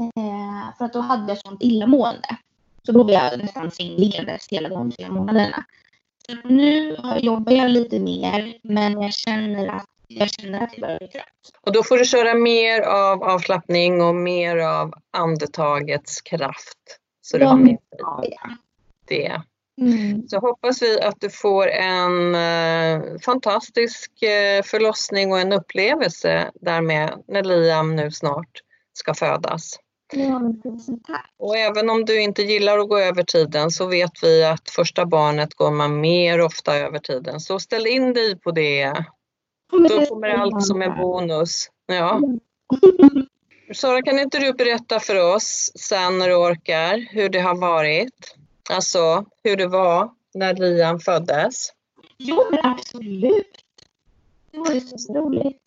Eh, 0.01 0.77
för 0.79 0.85
att 0.85 0.93
då 0.93 1.01
hade 1.01 1.29
jag 1.33 1.39
sånt 1.39 1.63
illamående. 1.63 2.37
Så 2.83 2.93
då 2.93 3.03
var 3.03 3.13
jag 3.13 3.39
nästan 3.39 3.71
sängliggandes 3.71 4.49
hela 4.51 4.69
de 4.69 4.93
tre 4.93 5.09
månaderna. 5.11 5.65
Nu 6.45 6.97
har- 6.99 7.19
jobbar 7.19 7.53
jag 7.53 7.71
lite 7.71 7.99
mer, 7.99 8.59
men 8.63 9.03
jag 9.03 9.13
känner 9.15 9.69
att 9.69 9.85
jag 10.09 10.31
känner 10.31 10.61
att 10.65 10.71
jag 10.73 10.81
börjar 10.81 10.99
bli 10.99 11.09
trött. 11.09 11.25
Och 11.61 11.73
då 11.73 11.83
får 11.83 11.99
du 11.99 12.05
köra 12.05 12.35
mer 12.35 12.81
av 12.81 13.23
avslappning 13.23 14.03
och 14.03 14.15
mer 14.15 14.57
av 14.57 14.95
andetagets 15.11 16.21
kraft. 16.21 16.79
Så 17.21 17.39
du 17.39 17.45
har 17.45 17.57
med 17.57 17.67
dig 17.67 17.79
Ja, 17.99 18.25
ja. 18.25 18.51
det. 19.09 19.43
Mm. 19.81 20.29
Så 20.29 20.39
hoppas 20.39 20.83
vi 20.83 21.01
att 21.01 21.21
du 21.21 21.31
får 21.31 21.69
en 21.69 22.35
eh, 22.35 23.03
fantastisk 23.25 24.23
eh, 24.23 24.63
förlossning 24.63 25.33
och 25.33 25.41
en 25.41 25.53
upplevelse 25.53 26.51
därmed 26.55 27.23
när 27.29 27.43
Liam 27.45 27.97
nu 27.97 28.11
snart 28.11 28.61
ska 28.93 29.15
födas. 29.15 29.79
Ja, 30.13 30.41
tack. 31.07 31.31
Och 31.39 31.57
även 31.57 31.91
om 31.91 32.05
du 32.05 32.21
inte 32.21 32.43
gillar 32.43 32.79
att 32.79 32.89
gå 32.89 32.99
över 32.99 33.23
tiden 33.23 33.71
så 33.71 33.87
vet 33.87 34.23
vi 34.23 34.45
att 34.45 34.71
första 34.71 35.07
barnet 35.07 35.55
går 35.55 35.71
man 35.71 36.01
mer 36.01 36.41
ofta 36.41 36.77
över 36.77 36.99
tiden. 36.99 37.41
Så 37.41 37.59
ställ 37.59 37.87
in 37.87 38.13
dig 38.13 38.39
på 38.39 38.51
det. 38.51 39.05
Då 39.73 40.07
kommer 40.07 40.29
allt 40.29 40.67
som 40.67 40.83
en 40.83 40.97
bonus. 40.97 41.71
Ja. 41.87 42.21
Sara, 43.75 44.03
kan 44.03 44.19
inte 44.19 44.39
du 44.39 44.53
berätta 44.53 45.01
för 45.01 45.35
oss 45.35 45.73
sen 45.75 46.19
när 46.19 46.29
du 46.29 46.35
orkar 46.35 47.07
hur 47.11 47.29
det 47.29 47.41
har 47.41 47.55
varit? 47.55 48.37
Alltså 48.71 49.25
hur 49.45 49.57
det 49.57 49.67
var 49.67 50.11
när 50.35 50.55
Liam 50.55 51.01
föddes. 51.01 51.73
Jo, 52.19 52.45
men 52.51 52.61
absolut. 52.65 53.65
Det 54.51 54.59
var 54.59 54.73
ju 54.73 54.81
så 54.81 55.15
roligt. 55.15 55.59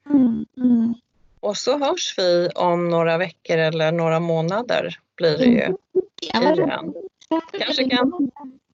Mm. 0.10 0.46
Mm. 0.58 0.94
Och 1.40 1.58
så 1.58 1.78
hörs 1.78 2.16
vi 2.18 2.50
om 2.56 2.90
några 2.90 3.18
veckor 3.18 3.58
eller 3.58 3.92
några 3.92 4.20
månader 4.20 4.98
blir 5.18 5.38
det 5.38 5.46
ju. 5.46 5.76
Vad 6.34 6.60
Igen. 6.60 6.94
Kanske 7.60 7.90
kan- 7.90 8.32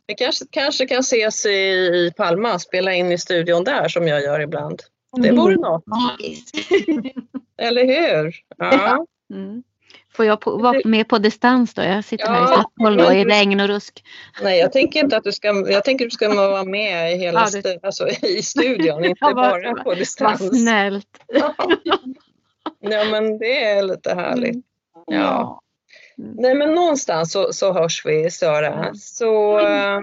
Vi 0.07 0.15
kanske, 0.15 0.45
kanske 0.49 0.87
kan 0.87 0.99
ses 0.99 1.45
i, 1.45 1.49
i 1.49 2.11
Palma, 2.17 2.59
spela 2.59 2.93
in 2.93 3.11
i 3.11 3.17
studion 3.17 3.63
där 3.63 3.87
som 3.87 4.07
jag 4.07 4.21
gör 4.21 4.39
ibland. 4.39 4.81
Det 5.17 5.31
vore 5.31 5.55
något, 5.55 5.83
Magiskt. 5.87 6.55
eller 7.57 7.85
hur? 7.85 8.35
Ja. 8.57 9.05
Mm. 9.33 9.63
Får 10.13 10.25
jag 10.25 10.41
på, 10.41 10.57
vara 10.57 10.81
med 10.85 11.07
på 11.07 11.17
distans 11.17 11.73
då? 11.73 11.81
Jag 11.83 12.03
sitter 12.05 12.27
här 12.27 12.35
i 12.35 12.41
Ja, 12.41 12.47
Stockholm 12.61 12.97
då, 12.97 13.13
i 13.13 13.25
regn 13.25 13.59
och 13.59 13.67
rusk. 13.67 14.03
Nej, 14.41 14.59
jag 14.59 14.71
tänker 14.71 14.99
inte 14.99 15.17
att 15.17 15.23
du 15.23 15.31
ska, 15.31 15.47
jag 15.71 15.83
tänker 15.83 16.05
att 16.05 16.11
du 16.11 16.15
ska 16.15 16.33
vara 16.35 16.63
med 16.63 17.13
i 17.13 17.17
hela 17.17 17.39
Ja, 17.39 17.47
stu, 17.47 17.79
alltså, 17.83 18.07
i 18.09 18.41
studion, 18.41 19.05
inte 19.05 19.17
Ja, 19.21 19.27
vad- 19.27 19.35
bara 19.35 19.73
på 19.75 19.81
Vad 19.85 19.97
distans. 19.97 20.61
snällt. 20.61 21.07
Ja, 22.79 23.03
men 23.11 23.37
det 23.37 23.63
är 23.63 23.83
lite 23.83 24.13
härligt. 24.15 24.65
Ja. 25.05 25.61
Mm. 26.17 26.35
Nej, 26.37 26.55
men 26.55 26.75
någonstans 26.75 27.31
så, 27.31 27.53
så 27.53 27.73
hörs 27.73 28.05
vi, 28.05 28.31
Sara. 28.31 28.93
Så 28.95 29.59
äh, 29.59 29.99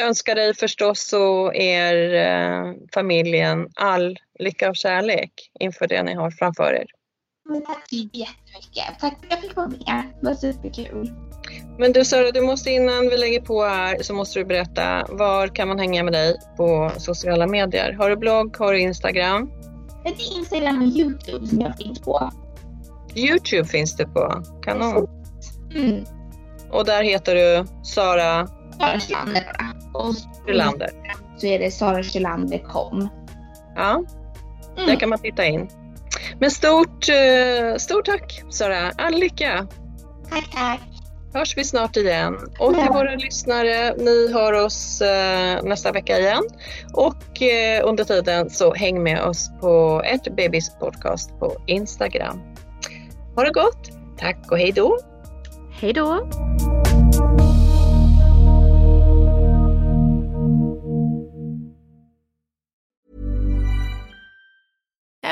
önskar 0.00 0.34
dig 0.34 0.54
förstås 0.54 1.12
och 1.12 1.54
er 1.54 2.14
äh, 2.14 2.72
familjen 2.94 3.68
all 3.76 4.18
lycka 4.38 4.68
och 4.70 4.76
kärlek 4.76 5.32
inför 5.60 5.86
det 5.86 6.02
ni 6.02 6.14
har 6.14 6.30
framför 6.30 6.72
er. 6.74 6.86
Men 7.48 7.62
tack 7.64 7.88
så 7.90 7.96
jättemycket. 7.96 9.00
Tack 9.00 9.00
för 9.00 9.26
att 9.26 9.30
jag 9.30 9.40
fick 9.40 9.56
vara 9.56 9.68
med. 9.68 10.02
Det 10.20 10.26
var 10.26 10.34
superkul. 10.34 11.12
Men 11.78 11.92
du 11.92 12.04
Sara, 12.04 12.30
du 12.30 12.40
måste 12.40 12.70
innan 12.70 13.08
vi 13.08 13.16
lägger 13.16 13.40
på 13.40 13.62
här 13.64 14.02
så 14.02 14.14
måste 14.14 14.38
du 14.38 14.44
berätta 14.44 15.06
var 15.08 15.48
kan 15.48 15.68
man 15.68 15.78
hänga 15.78 16.02
med 16.02 16.12
dig 16.12 16.36
på 16.56 16.90
sociala 16.98 17.46
medier? 17.46 17.92
Har 17.92 18.10
du 18.10 18.16
blogg? 18.16 18.56
Har 18.58 18.72
du 18.72 18.80
Instagram? 18.80 19.50
Det 20.04 20.08
är 20.10 20.38
Instagram 20.38 20.82
och 20.82 20.88
Youtube 20.96 21.46
som 21.46 21.60
jag 21.60 21.76
finns 21.76 22.00
på. 22.00 22.30
Youtube 23.14 23.64
finns 23.68 23.96
det 23.96 24.06
på. 24.06 24.42
Kanon. 24.62 25.08
Mm. 25.74 26.04
Och 26.70 26.84
där 26.84 27.02
heter 27.02 27.34
du 27.34 27.66
Sara 27.84 28.46
Sara 28.78 29.00
Kjelander. 29.00 29.46
Och 29.94 30.14
Rylander. 30.46 30.90
så 31.38 31.46
är 31.46 31.58
det 31.58 31.70
sarakjelander.com. 31.70 33.08
Ja, 33.76 34.02
där 34.76 34.82
Mm. 34.84 34.96
kan 34.96 35.08
man 35.08 35.18
titta 35.18 35.46
in. 35.46 35.68
Men 36.40 36.50
stort, 36.50 37.08
eh, 37.08 37.76
stort 37.76 38.04
tack 38.04 38.42
Sara. 38.50 38.92
All 38.98 39.14
lycka. 39.14 39.66
Tack, 40.30 40.50
tack. 40.52 40.80
Hörs 41.34 41.56
vi 41.56 41.64
snart 41.64 41.96
igen. 41.96 42.34
Och 42.58 42.74
till 42.74 42.88
våra 42.88 43.14
lyssnare, 43.14 43.94
ni 43.96 44.32
hör 44.32 44.52
oss 44.52 45.00
eh, 45.00 45.62
nästa 45.62 45.92
vecka 45.92 46.18
igen. 46.18 46.42
Och 46.92 47.42
eh, 47.42 47.88
under 47.88 48.04
tiden 48.04 48.50
så 48.50 48.74
häng 48.74 49.02
med 49.02 49.22
oss 49.22 49.50
på 49.60 50.02
ett 50.04 50.36
bebis 50.36 50.70
podcast 50.80 51.38
på 51.38 51.56
Instagram. 51.66 52.40
Ha 53.34 53.44
det 53.44 53.50
gott. 53.50 53.90
Tack 54.18 54.50
och 54.50 54.58
hej 54.58 54.72
då. 54.72 54.98
Hej 55.80 55.92
då! 55.92 56.28